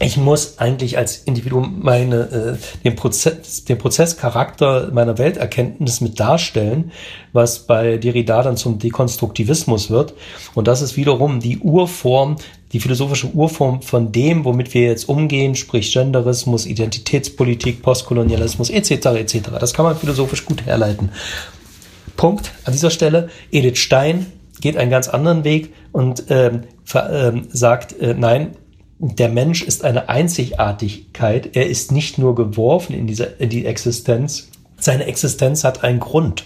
ich 0.00 0.16
muss 0.16 0.58
eigentlich 0.58 0.96
als 0.96 1.16
Individuum 1.16 1.80
meine, 1.80 2.16
äh, 2.60 2.82
den, 2.84 2.94
Prozess, 2.94 3.64
den 3.64 3.78
Prozesscharakter 3.78 4.90
meiner 4.92 5.18
Welterkenntnis 5.18 6.00
mit 6.00 6.20
darstellen, 6.20 6.92
was 7.32 7.66
bei 7.66 7.96
Derrida 7.96 8.42
dann 8.42 8.56
zum 8.56 8.78
Dekonstruktivismus 8.78 9.90
wird. 9.90 10.14
Und 10.54 10.68
das 10.68 10.82
ist 10.82 10.96
wiederum 10.96 11.40
die 11.40 11.58
Urform, 11.58 12.36
die 12.72 12.78
philosophische 12.78 13.28
Urform 13.28 13.82
von 13.82 14.12
dem, 14.12 14.44
womit 14.44 14.72
wir 14.72 14.82
jetzt 14.82 15.08
umgehen, 15.08 15.56
sprich 15.56 15.92
Genderismus, 15.92 16.66
Identitätspolitik, 16.66 17.82
Postkolonialismus 17.82 18.70
etc. 18.70 19.06
etc. 19.16 19.38
Das 19.58 19.74
kann 19.74 19.84
man 19.84 19.96
philosophisch 19.96 20.44
gut 20.44 20.64
herleiten. 20.64 21.10
Punkt 22.18 22.52
an 22.64 22.74
dieser 22.74 22.90
Stelle. 22.90 23.30
Edith 23.50 23.78
Stein 23.78 24.26
geht 24.60 24.76
einen 24.76 24.90
ganz 24.90 25.08
anderen 25.08 25.44
Weg 25.44 25.72
und 25.92 26.24
ähm, 26.28 26.64
ähm, 26.94 27.46
sagt, 27.50 27.98
äh, 27.98 28.12
nein, 28.12 28.56
der 28.98 29.28
Mensch 29.30 29.62
ist 29.62 29.84
eine 29.84 30.10
Einzigartigkeit. 30.10 31.56
Er 31.56 31.66
ist 31.68 31.92
nicht 31.92 32.18
nur 32.18 32.34
geworfen 32.34 32.92
in, 32.92 33.06
dieser, 33.06 33.40
in 33.40 33.48
die 33.48 33.64
Existenz. 33.64 34.50
Seine 34.78 35.04
Existenz 35.04 35.64
hat 35.64 35.84
einen 35.84 36.00
Grund. 36.00 36.44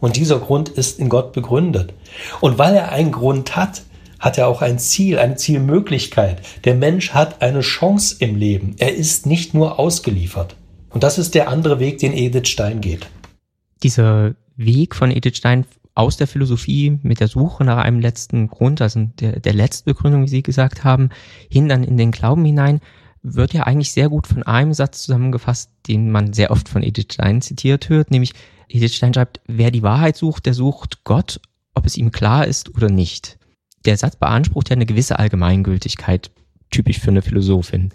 Und 0.00 0.16
dieser 0.16 0.40
Grund 0.40 0.68
ist 0.68 0.98
in 0.98 1.08
Gott 1.08 1.32
begründet. 1.32 1.94
Und 2.40 2.58
weil 2.58 2.74
er 2.74 2.90
einen 2.90 3.12
Grund 3.12 3.56
hat, 3.56 3.82
hat 4.18 4.38
er 4.38 4.48
auch 4.48 4.60
ein 4.60 4.78
Ziel, 4.80 5.18
eine 5.18 5.36
Zielmöglichkeit. 5.36 6.42
Der 6.64 6.74
Mensch 6.74 7.10
hat 7.10 7.42
eine 7.42 7.60
Chance 7.60 8.16
im 8.18 8.34
Leben. 8.34 8.74
Er 8.78 8.94
ist 8.94 9.24
nicht 9.26 9.54
nur 9.54 9.78
ausgeliefert. 9.78 10.56
Und 10.90 11.04
das 11.04 11.18
ist 11.18 11.34
der 11.34 11.48
andere 11.48 11.78
Weg, 11.78 11.98
den 11.98 12.12
Edith 12.12 12.48
Stein 12.48 12.80
geht. 12.80 13.06
Dieser 13.82 14.34
Weg 14.56 14.94
von 14.94 15.10
Edith 15.10 15.36
Stein 15.36 15.66
aus 15.94 16.16
der 16.16 16.26
Philosophie 16.26 16.98
mit 17.02 17.20
der 17.20 17.28
Suche 17.28 17.64
nach 17.64 17.78
einem 17.78 18.00
letzten 18.00 18.48
Grund, 18.48 18.80
also 18.82 19.08
der, 19.18 19.40
der 19.40 19.54
Letztbegründung, 19.54 20.24
wie 20.24 20.28
Sie 20.28 20.42
gesagt 20.42 20.84
haben, 20.84 21.08
hin 21.50 21.68
dann 21.68 21.84
in 21.84 21.96
den 21.96 22.10
Glauben 22.10 22.44
hinein, 22.44 22.80
wird 23.22 23.54
ja 23.54 23.64
eigentlich 23.64 23.92
sehr 23.92 24.08
gut 24.08 24.26
von 24.26 24.42
einem 24.42 24.72
Satz 24.72 25.02
zusammengefasst, 25.02 25.70
den 25.88 26.10
man 26.10 26.32
sehr 26.32 26.50
oft 26.50 26.68
von 26.68 26.82
Edith 26.82 27.14
Stein 27.14 27.40
zitiert 27.40 27.88
hört, 27.88 28.10
nämlich 28.10 28.32
Edith 28.68 28.94
Stein 28.94 29.14
schreibt, 29.14 29.40
wer 29.46 29.70
die 29.70 29.82
Wahrheit 29.82 30.16
sucht, 30.16 30.46
der 30.46 30.54
sucht 30.54 31.02
Gott, 31.04 31.40
ob 31.74 31.86
es 31.86 31.96
ihm 31.96 32.12
klar 32.12 32.46
ist 32.46 32.74
oder 32.74 32.90
nicht. 32.90 33.38
Der 33.84 33.96
Satz 33.96 34.16
beansprucht 34.16 34.70
ja 34.70 34.76
eine 34.76 34.86
gewisse 34.86 35.18
Allgemeingültigkeit, 35.18 36.30
typisch 36.70 36.98
für 36.98 37.10
eine 37.10 37.22
Philosophin. 37.22 37.90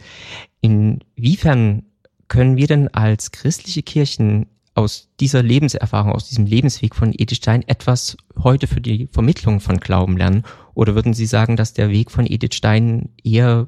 Inwiefern 0.62 1.84
können 2.28 2.58
wir 2.58 2.68
denn 2.68 2.88
als 2.88 3.32
christliche 3.32 3.84
Kirchen 3.84 4.48
aus 4.74 5.10
dieser 5.20 5.44
Lebenserfahrung, 5.44 6.14
aus 6.14 6.30
diesem 6.30 6.46
Lebensweg 6.46 6.96
von 6.96 7.14
Edith 7.14 7.38
Stein 7.38 7.68
etwas 7.68 8.18
heute 8.42 8.68
für 8.68 8.82
die 8.82 9.10
Vermittlung 9.12 9.60
von 9.60 9.80
Glauben 9.80 10.18
lernen? 10.18 10.44
Oder 10.74 10.96
würden 10.96 11.14
Sie 11.14 11.26
sagen, 11.26 11.58
dass 11.58 11.74
der 11.74 11.90
Weg 11.90 12.12
von 12.12 12.26
Edith 12.26 12.56
Stein 12.56 13.10
eher 13.24 13.68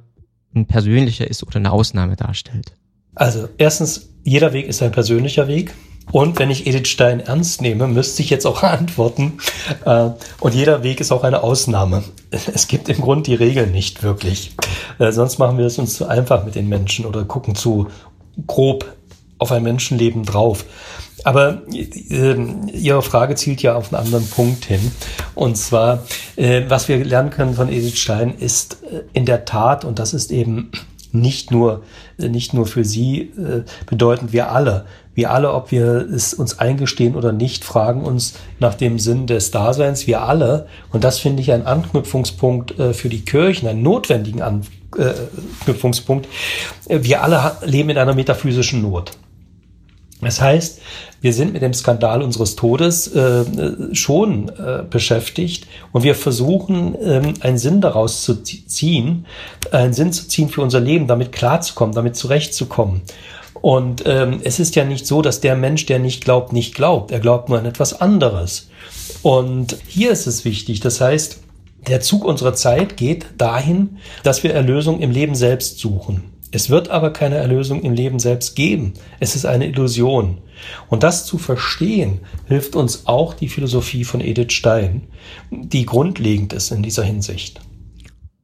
ein 0.56 0.66
persönlicher 0.66 1.30
ist 1.30 1.44
oder 1.44 1.58
eine 1.58 1.72
Ausnahme 1.72 2.16
darstellt? 2.16 2.74
Also 3.16 3.50
erstens, 3.58 4.10
jeder 4.24 4.54
Weg 4.54 4.68
ist 4.68 4.82
ein 4.82 4.92
persönlicher 4.92 5.48
Weg. 5.48 5.74
Und 6.12 6.38
wenn 6.38 6.52
ich 6.52 6.68
Edith 6.68 6.90
Stein 6.90 7.22
ernst 7.22 7.62
nehme, 7.62 7.88
müsste 7.88 8.22
ich 8.22 8.30
jetzt 8.30 8.46
auch 8.46 8.64
antworten. 8.64 9.40
Äh, 9.86 10.10
und 10.40 10.54
jeder 10.54 10.84
Weg 10.84 11.00
ist 11.00 11.12
auch 11.12 11.24
eine 11.24 11.44
Ausnahme. 11.44 12.04
Es 12.32 12.68
gibt 12.68 12.90
im 12.90 13.00
Grund 13.00 13.28
die 13.28 13.36
Regeln 13.36 13.72
nicht 13.72 14.04
wirklich. 14.04 14.56
Äh, 15.00 15.12
sonst 15.12 15.38
machen 15.38 15.58
wir 15.58 15.66
es 15.66 15.78
uns 15.78 15.96
zu 15.96 16.08
einfach 16.08 16.46
mit 16.46 16.56
den 16.56 16.68
Menschen 16.68 17.06
oder 17.06 17.24
gucken 17.26 17.56
zu 17.56 17.88
grob 18.48 18.86
auf 19.44 19.52
ein 19.52 19.64
Menschenleben 19.64 20.24
drauf. 20.24 20.66
Aber 21.24 21.62
äh, 21.72 22.36
Ihre 22.74 23.02
Frage 23.02 23.36
zielt 23.36 23.62
ja 23.62 23.76
auf 23.76 23.94
einen 23.94 24.04
anderen 24.04 24.28
Punkt 24.28 24.66
hin. 24.66 24.92
Und 25.36 25.58
zwar, 25.58 26.06
äh, 26.36 26.64
was 26.68 26.88
wir 26.88 27.04
lernen 27.04 27.30
können 27.30 27.54
von 27.54 27.70
Edith 27.70 27.98
Stein, 27.98 28.34
ist 28.38 28.78
äh, 28.84 29.02
in 29.14 29.26
der 29.26 29.46
Tat, 29.46 29.86
und 29.86 30.00
das 30.00 30.14
ist 30.14 30.32
eben 30.32 30.72
nicht 31.12 31.52
nur, 31.52 31.84
äh, 32.18 32.28
nicht 32.28 32.54
nur 32.54 32.66
für 32.66 32.84
Sie 32.84 33.22
äh, 33.22 33.64
bedeutend, 33.86 34.34
wir 34.34 34.52
alle, 34.52 34.86
wir 35.16 35.32
alle, 35.32 35.54
ob 35.54 35.72
wir 35.72 36.08
es 36.12 36.34
uns 36.34 36.60
eingestehen 36.60 37.16
oder 37.16 37.32
nicht, 37.32 37.64
fragen 37.64 38.04
uns 38.04 38.34
nach 38.60 38.74
dem 38.74 38.98
Sinn 38.98 39.28
des 39.28 39.52
Daseins. 39.52 40.08
Wir 40.08 40.24
alle, 40.24 40.68
und 40.92 41.04
das 41.04 41.20
finde 41.20 41.42
ich 41.42 41.52
ein 41.52 41.66
Anknüpfungspunkt 41.66 42.80
äh, 42.80 42.94
für 42.94 43.10
die 43.10 43.24
Kirchen, 43.24 43.68
einen 43.68 43.84
notwendigen 43.84 44.42
Anknüpfungspunkt. 44.42 46.28
Wir 46.88 47.24
alle 47.24 47.58
leben 47.64 47.90
in 47.92 47.98
einer 47.98 48.16
metaphysischen 48.16 48.82
Not. 48.82 49.12
Das 50.24 50.42
heißt, 50.42 50.82
wir 51.22 51.34
sind 51.34 51.54
mit 51.54 51.62
dem 51.62 51.74
Skandal 51.74 52.22
unseres 52.22 52.56
Todes 52.56 53.08
äh, 53.08 53.46
schon 53.94 54.50
äh, 54.50 54.84
beschäftigt 54.90 55.68
und 55.92 56.04
wir 56.04 56.16
versuchen, 56.16 56.96
ähm, 57.02 57.34
einen 57.40 57.58
Sinn 57.58 57.82
daraus 57.82 58.24
zu 58.24 58.44
ziehen, 58.44 59.26
einen 59.72 59.94
Sinn 59.94 60.12
zu 60.12 60.28
ziehen 60.28 60.50
für 60.50 60.62
unser 60.62 60.80
Leben, 60.80 61.08
damit 61.08 61.32
klarzukommen, 61.32 61.96
damit 61.96 62.16
zurechtzukommen. 62.16 63.02
Und 63.62 64.04
ähm, 64.06 64.42
es 64.44 64.60
ist 64.60 64.76
ja 64.76 64.84
nicht 64.84 65.08
so, 65.08 65.22
dass 65.22 65.40
der 65.40 65.56
Mensch, 65.56 65.86
der 65.86 66.00
nicht 66.00 66.26
glaubt, 66.26 66.52
nicht 66.52 66.76
glaubt. 66.76 67.12
Er 67.12 67.22
glaubt 67.22 67.48
nur 67.48 67.58
an 67.58 67.66
etwas 67.66 68.02
anderes. 68.02 68.68
Und 69.22 69.78
hier 69.88 70.12
ist 70.12 70.28
es 70.28 70.44
wichtig. 70.44 70.82
Das 70.82 71.00
heißt, 71.00 71.40
der 71.88 72.02
Zug 72.02 72.26
unserer 72.26 72.54
Zeit 72.56 72.98
geht 72.98 73.26
dahin, 73.38 74.00
dass 74.24 74.44
wir 74.44 74.54
Erlösung 74.54 75.00
im 75.00 75.12
Leben 75.12 75.36
selbst 75.36 75.80
suchen. 75.80 76.33
Es 76.54 76.70
wird 76.70 76.90
aber 76.90 77.12
keine 77.12 77.38
Erlösung 77.38 77.82
im 77.82 77.94
Leben 77.94 78.20
selbst 78.20 78.56
geben. 78.56 78.94
Es 79.20 79.36
ist 79.36 79.46
eine 79.46 79.68
Illusion. 79.68 80.38
Und 80.88 81.02
das 81.02 81.26
zu 81.26 81.40
verstehen, 81.40 82.20
hilft 82.46 82.76
uns 82.76 83.08
auch 83.08 83.34
die 83.34 83.50
Philosophie 83.50 84.04
von 84.04 84.22
Edith 84.22 84.54
Stein, 84.54 85.02
die 85.50 85.84
grundlegend 85.84 86.54
ist 86.54 86.70
in 86.70 86.84
dieser 86.84 87.04
Hinsicht. 87.04 87.60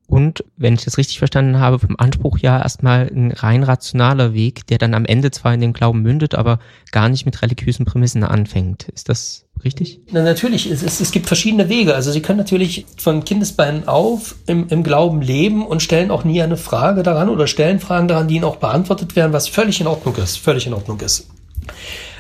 Und, 0.10 0.44
wenn 0.58 0.74
ich 0.74 0.84
das 0.84 0.98
richtig 0.98 1.20
verstanden 1.20 1.60
habe, 1.60 1.78
vom 1.78 1.96
Anspruch 2.00 2.40
ja 2.40 2.60
erstmal 2.60 3.12
ein 3.14 3.32
rein 3.32 3.62
rationaler 3.62 4.34
Weg, 4.34 4.66
der 4.66 4.80
dann 4.80 4.96
am 4.96 5.06
Ende 5.06 5.30
zwar 5.30 5.54
in 5.54 5.62
den 5.62 5.72
Glauben 5.72 6.02
mündet, 6.02 6.34
aber 6.34 6.58
gar 6.92 7.10
nicht 7.10 7.28
mit 7.28 7.40
religiösen 7.44 7.86
Prämissen 7.86 8.24
anfängt. 8.24 8.90
Ist 8.90 9.08
das 9.08 9.46
richtig? 9.64 10.00
Na, 10.12 10.24
natürlich, 10.24 10.66
es, 10.66 10.82
es, 10.82 11.00
es 11.00 11.12
gibt 11.12 11.28
verschiedene 11.28 11.70
Wege. 11.70 11.94
Also 11.94 12.12
Sie 12.12 12.24
können 12.24 12.40
natürlich 12.40 12.88
von 12.98 13.24
Kindesbeinen 13.24 13.88
auf 13.88 14.36
im, 14.48 14.68
im 14.70 14.82
Glauben 14.82 15.22
leben 15.22 15.64
und 15.64 15.84
stellen 15.84 16.10
auch 16.10 16.24
nie 16.24 16.42
eine 16.42 16.58
Frage 16.58 17.04
daran 17.04 17.30
oder 17.30 17.46
stellen 17.46 17.80
Fragen 17.80 18.08
daran, 18.08 18.28
die 18.28 18.38
Ihnen 18.38 18.46
auch 18.46 18.56
beantwortet 18.56 19.16
werden, 19.16 19.32
was 19.32 19.48
völlig 19.48 19.80
in 19.80 19.86
Ordnung 19.86 20.16
ist. 20.16 20.38
Völlig 20.38 20.66
in 20.66 20.74
Ordnung 20.74 21.00
ist. 21.02 21.30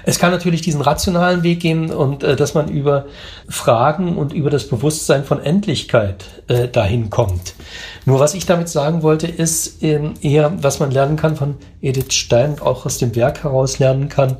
Es 0.03 0.19
kann 0.19 0.31
natürlich 0.31 0.61
diesen 0.61 0.81
rationalen 0.81 1.43
Weg 1.43 1.59
gehen 1.59 1.91
und 1.91 2.23
äh, 2.23 2.35
dass 2.35 2.53
man 2.53 2.69
über 2.69 3.05
Fragen 3.47 4.17
und 4.17 4.33
über 4.33 4.49
das 4.49 4.67
Bewusstsein 4.67 5.23
von 5.23 5.41
Endlichkeit 5.41 6.25
äh, 6.47 6.67
dahin 6.67 7.09
kommt. 7.09 7.53
Nur 8.05 8.19
was 8.19 8.33
ich 8.33 8.45
damit 8.45 8.69
sagen 8.69 9.03
wollte, 9.03 9.27
ist 9.27 9.83
ähm, 9.83 10.13
eher, 10.21 10.51
was 10.61 10.79
man 10.79 10.91
lernen 10.91 11.15
kann 11.15 11.35
von 11.35 11.55
Edith 11.81 12.13
Stein, 12.13 12.59
auch 12.59 12.85
aus 12.85 12.97
dem 12.97 13.15
Werk 13.15 13.43
heraus 13.43 13.79
lernen 13.79 14.09
kann, 14.09 14.37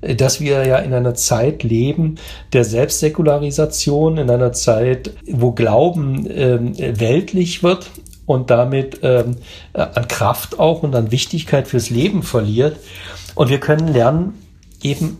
äh, 0.00 0.14
dass 0.14 0.40
wir 0.40 0.66
ja 0.66 0.78
in 0.78 0.92
einer 0.94 1.14
Zeit 1.14 1.62
leben 1.62 2.16
der 2.52 2.64
Selbstsäkularisation, 2.64 4.18
in 4.18 4.30
einer 4.30 4.52
Zeit, 4.52 5.10
wo 5.30 5.52
Glauben 5.52 6.26
äh, 6.26 6.98
weltlich 7.00 7.62
wird 7.62 7.90
und 8.28 8.50
damit 8.50 9.00
ähm, 9.02 9.36
äh, 9.72 9.80
an 9.80 10.06
Kraft 10.06 10.58
auch 10.60 10.82
und 10.82 10.94
an 10.94 11.10
Wichtigkeit 11.10 11.66
fürs 11.66 11.90
Leben 11.90 12.22
verliert. 12.22 12.76
Und 13.34 13.48
wir 13.48 13.58
können 13.58 13.88
lernen, 13.88 14.34
eben, 14.82 15.18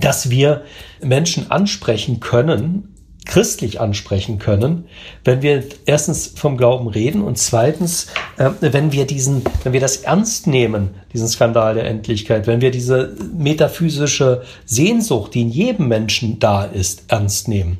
dass 0.00 0.30
wir 0.30 0.64
Menschen 1.02 1.50
ansprechen 1.50 2.20
können, 2.20 2.94
christlich 3.24 3.80
ansprechen 3.80 4.38
können, 4.38 4.84
wenn 5.24 5.40
wir 5.40 5.64
erstens 5.86 6.26
vom 6.26 6.56
Glauben 6.56 6.88
reden 6.88 7.22
und 7.22 7.38
zweitens, 7.38 8.08
äh, 8.36 8.50
wenn 8.60 8.92
wir 8.92 9.06
diesen, 9.06 9.42
wenn 9.62 9.72
wir 9.72 9.80
das 9.80 9.98
ernst 9.98 10.46
nehmen, 10.46 10.90
diesen 11.12 11.28
Skandal 11.28 11.74
der 11.74 11.86
Endlichkeit, 11.86 12.46
wenn 12.46 12.60
wir 12.60 12.70
diese 12.70 13.16
metaphysische 13.36 14.42
Sehnsucht, 14.66 15.34
die 15.34 15.42
in 15.42 15.48
jedem 15.48 15.88
Menschen 15.88 16.38
da 16.38 16.64
ist, 16.64 17.04
ernst 17.08 17.48
nehmen, 17.48 17.78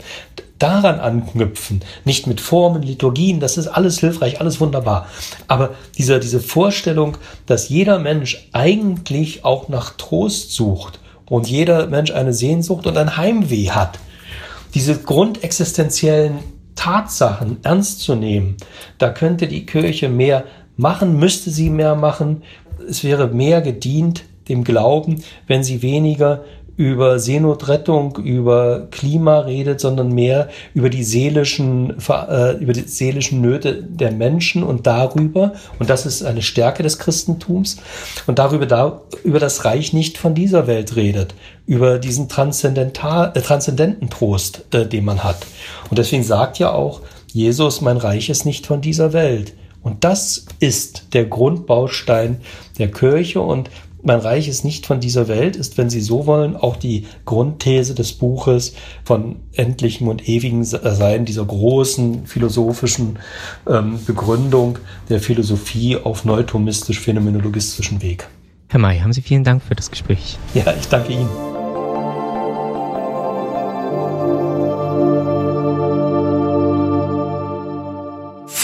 daran 0.65 0.99
anknüpfen, 0.99 1.83
nicht 2.07 2.27
mit 2.27 2.41
Formen, 2.41 2.81
Liturgien, 2.81 3.39
das 3.39 3.59
ist 3.59 3.69
alles 3.69 3.99
hilfreich, 3.99 4.41
alles 4.41 4.63
wunderbar. 4.63 5.09
Aber 5.47 5.75
diese, 5.99 6.19
diese 6.19 6.41
Vorstellung, 6.41 7.19
dass 7.45 7.69
jeder 7.69 7.99
Mensch 7.99 8.49
eigentlich 8.53 9.45
auch 9.45 9.69
nach 9.69 9.91
Trost 9.99 10.53
sucht 10.53 11.01
und 11.27 11.51
jeder 11.51 11.87
Mensch 11.89 12.13
eine 12.13 12.33
Sehnsucht 12.33 12.87
und 12.87 12.97
ein 12.97 13.19
Heimweh 13.19 13.73
hat, 13.73 13.99
diese 14.73 14.99
grundexistenziellen 14.99 16.39
Tatsachen 16.77 17.59
ernst 17.63 18.01
zu 18.01 18.15
nehmen, 18.15 18.57
da 18.97 19.11
könnte 19.11 19.49
die 19.49 19.67
Kirche 19.67 20.09
mehr 20.09 20.45
machen, 20.79 21.19
müsste 21.19 21.51
sie 21.51 21.69
mehr 21.69 21.95
machen. 21.95 22.43
Es 22.89 23.05
wäre 23.05 23.29
mehr 23.29 23.61
gedient 23.61 24.25
dem 24.49 24.65
Glauben, 24.65 25.23
wenn 25.47 25.63
sie 25.63 25.83
weniger 25.83 26.43
über 26.77 27.19
Seenotrettung, 27.19 28.17
über 28.17 28.89
Klima 28.91 29.41
redet, 29.41 29.81
sondern 29.81 30.13
mehr 30.13 30.49
über 30.75 30.91
die 30.91 31.05
seelischen, 31.05 31.95
äh, 32.09 32.57
über 32.57 32.73
die 32.73 32.83
seelischen 32.83 33.41
Nöte 33.41 33.83
der 33.83 34.11
Menschen 34.11 34.63
und 34.63 34.87
darüber, 34.87 35.53
und 35.79 35.89
das 35.89 36.05
ist 36.07 36.25
eine 36.25 36.43
Stärke 36.43 36.83
des 36.83 36.99
Christentums, 36.99 37.77
und 38.27 38.39
darüber, 38.39 38.67
da, 38.67 39.03
über 39.23 39.39
das 39.39 39.65
Reich 39.65 39.93
nicht 39.93 40.19
von 40.19 40.35
dieser 40.35 40.67
Welt 40.67 40.97
redet, 40.97 41.35
über 41.67 41.99
diesen 41.99 42.29
transzendental, 42.29 43.33
äh, 43.35 43.41
transzendenten 43.41 44.11
Trost, 44.11 44.65
äh, 44.73 44.87
den 44.87 45.05
man 45.05 45.23
hat. 45.23 45.47
Und 45.91 45.99
deswegen 45.99 46.25
sagt 46.25 46.59
ja 46.59 46.73
auch 46.73 47.03
Jesus, 47.33 47.81
mein 47.81 47.97
Reich 47.97 48.31
ist 48.31 48.47
nicht 48.47 48.67
von 48.67 48.81
dieser 48.81 49.13
Welt. 49.13 49.55
Und 49.83 50.03
das 50.03 50.47
ist 50.61 51.13
der 51.13 51.27
Grundbaustein 51.27 52.41
der 52.79 52.91
Kirche 52.91 53.43
und 53.43 53.69
mein 54.05 54.19
Reich 54.19 54.49
ist 54.49 54.65
nicht 54.65 54.87
von 54.87 55.01
dieser 55.01 55.29
Welt, 55.29 55.57
ist, 55.57 55.79
wenn 55.79 55.91
Sie 55.91 56.01
so 56.01 56.27
wollen, 56.27 56.57
auch 56.57 56.77
die 56.77 57.07
Grundthese 57.25 57.95
des 57.95 58.13
Buches 58.13 58.75
von 59.05 59.37
endlichem 59.53 60.09
und 60.09 60.29
ewigem 60.29 60.65
Sein, 60.65 61.25
dieser 61.25 61.45
großen 61.45 62.27
philosophischen 62.27 63.19
ähm, 63.69 63.99
Begründung 64.05 64.79
der 65.09 65.21
Philosophie 65.21 65.97
auf 65.97 66.25
neutomistisch-phänomenologistischen 66.25 68.03
Weg. 68.03 68.29
Herr 68.69 68.81
May, 68.81 69.01
haben 69.01 69.13
Sie 69.13 69.23
vielen 69.23 69.45
Dank 69.45 69.63
für 69.63 69.75
das 69.75 69.91
Gespräch. 69.91 70.39
Ja, 70.55 70.75
ich 70.79 70.89
danke 70.89 71.13
Ihnen. 71.13 71.54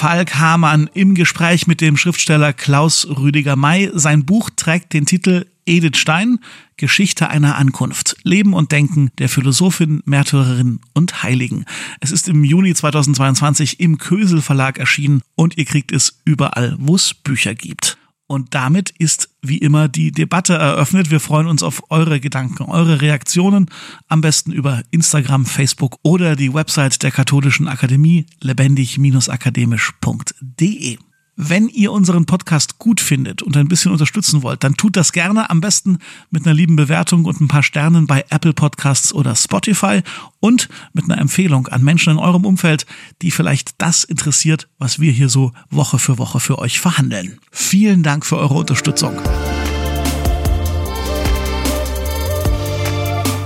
Falk 0.01 0.37
Hamann 0.37 0.89
im 0.95 1.15
Gespräch 1.15 1.67
mit 1.67 1.83
dem 1.83 1.99
Schriftsteller 1.99 2.55
Klaus 2.55 3.07
Rüdiger 3.07 3.55
May. 3.55 3.91
Sein 3.93 4.25
Buch 4.25 4.49
trägt 4.49 4.95
den 4.95 5.05
Titel 5.05 5.45
Edith 5.67 5.99
Stein, 5.99 6.39
Geschichte 6.79 7.29
einer 7.29 7.57
Ankunft. 7.57 8.17
Leben 8.23 8.55
und 8.55 8.73
Denken 8.73 9.11
der 9.19 9.29
Philosophin, 9.29 10.01
Märtyrerin 10.07 10.81
und 10.95 11.23
Heiligen. 11.23 11.67
Es 12.01 12.13
ist 12.13 12.31
im 12.31 12.45
Juni 12.45 12.73
2022 12.73 13.79
im 13.81 13.99
Kösel 13.99 14.41
Verlag 14.41 14.79
erschienen 14.79 15.21
und 15.35 15.59
ihr 15.59 15.67
kriegt 15.67 15.93
es 15.93 16.19
überall, 16.25 16.77
wo 16.79 16.95
es 16.95 17.13
Bücher 17.13 17.55
gibt. 17.55 17.99
Und 18.31 18.55
damit 18.55 18.91
ist 18.91 19.29
wie 19.43 19.59
immer 19.59 19.89
die 19.89 20.13
Debatte 20.13 20.55
eröffnet. 20.55 21.11
Wir 21.11 21.19
freuen 21.19 21.49
uns 21.49 21.65
auf 21.65 21.83
eure 21.91 22.21
Gedanken, 22.21 22.63
eure 22.63 23.01
Reaktionen. 23.01 23.67
Am 24.07 24.21
besten 24.21 24.53
über 24.53 24.85
Instagram, 24.93 25.47
Facebook 25.47 25.99
oder 26.05 26.37
die 26.37 26.55
Website 26.55 27.03
der 27.03 27.11
Katholischen 27.11 27.67
Akademie 27.67 28.27
lebendig-akademisch.de. 28.41 30.99
Wenn 31.43 31.69
ihr 31.69 31.91
unseren 31.91 32.27
Podcast 32.27 32.79
gut 32.79 33.01
findet 33.01 33.41
und 33.41 33.57
ein 33.57 33.67
bisschen 33.67 33.93
unterstützen 33.93 34.43
wollt, 34.43 34.63
dann 34.63 34.77
tut 34.77 34.95
das 34.95 35.11
gerne 35.11 35.49
am 35.49 35.63
besten 35.63 35.97
mit 36.31 36.45
einer 36.45 36.53
lieben 36.55 36.77
Bewertung 36.77 37.25
und 37.25 37.41
ein 37.41 37.49
paar 37.49 37.63
Sternen 37.63 38.07
bei 38.07 38.27
Apple 38.29 38.53
Podcasts 38.53 39.15
oder 39.15 39.35
Spotify 39.35 40.03
und 40.41 40.69
mit 40.93 41.05
einer 41.05 41.17
Empfehlung 41.17 41.67
an 41.69 41.83
Menschen 41.83 42.13
in 42.13 42.19
eurem 42.19 42.45
Umfeld, 42.45 42.85
die 43.23 43.31
vielleicht 43.31 43.71
das 43.79 44.05
interessiert, 44.05 44.69
was 44.79 45.01
wir 45.01 45.13
hier 45.13 45.31
so 45.31 45.53
Woche 45.71 45.99
für 45.99 46.19
Woche 46.19 46.41
für 46.41 46.59
euch 46.59 46.79
verhandeln. 46.79 47.39
Vielen 47.51 48.03
Dank 48.03 48.27
für 48.27 48.37
eure 48.37 48.57
Unterstützung. 48.57 49.19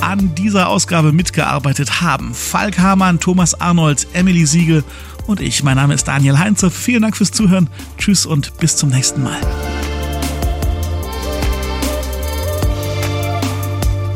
An 0.00 0.34
dieser 0.34 0.68
Ausgabe 0.68 1.12
mitgearbeitet 1.12 2.00
haben 2.00 2.34
Falk 2.34 2.78
Hamann, 2.80 3.20
Thomas 3.20 3.60
Arnold, 3.60 4.08
Emily 4.14 4.46
Siegel 4.46 4.82
und 5.26 5.40
ich. 5.40 5.62
Mein 5.62 5.76
Name 5.76 5.94
ist 5.94 6.08
Daniel 6.08 6.38
Heinze. 6.38 6.70
Vielen 6.70 7.02
Dank 7.02 7.16
fürs 7.16 7.30
Zuhören. 7.30 7.68
Tschüss 7.98 8.26
und 8.26 8.56
bis 8.58 8.76
zum 8.76 8.90
nächsten 8.90 9.22
Mal. 9.22 9.40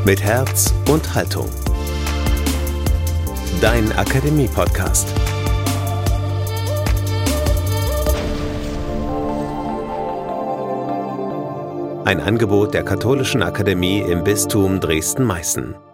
Mit 0.05 0.23
Herz 0.23 0.73
und 0.89 1.15
Haltung. 1.15 1.49
Dein 3.61 3.93
Akademie-Podcast. 3.93 5.09
Ein 12.05 12.21
Angebot 12.21 12.73
der 12.73 12.85
Katholischen 12.85 13.43
Akademie 13.43 13.99
im 14.01 14.25
Bistum 14.25 14.81
Dresden-Meißen. 14.81 15.88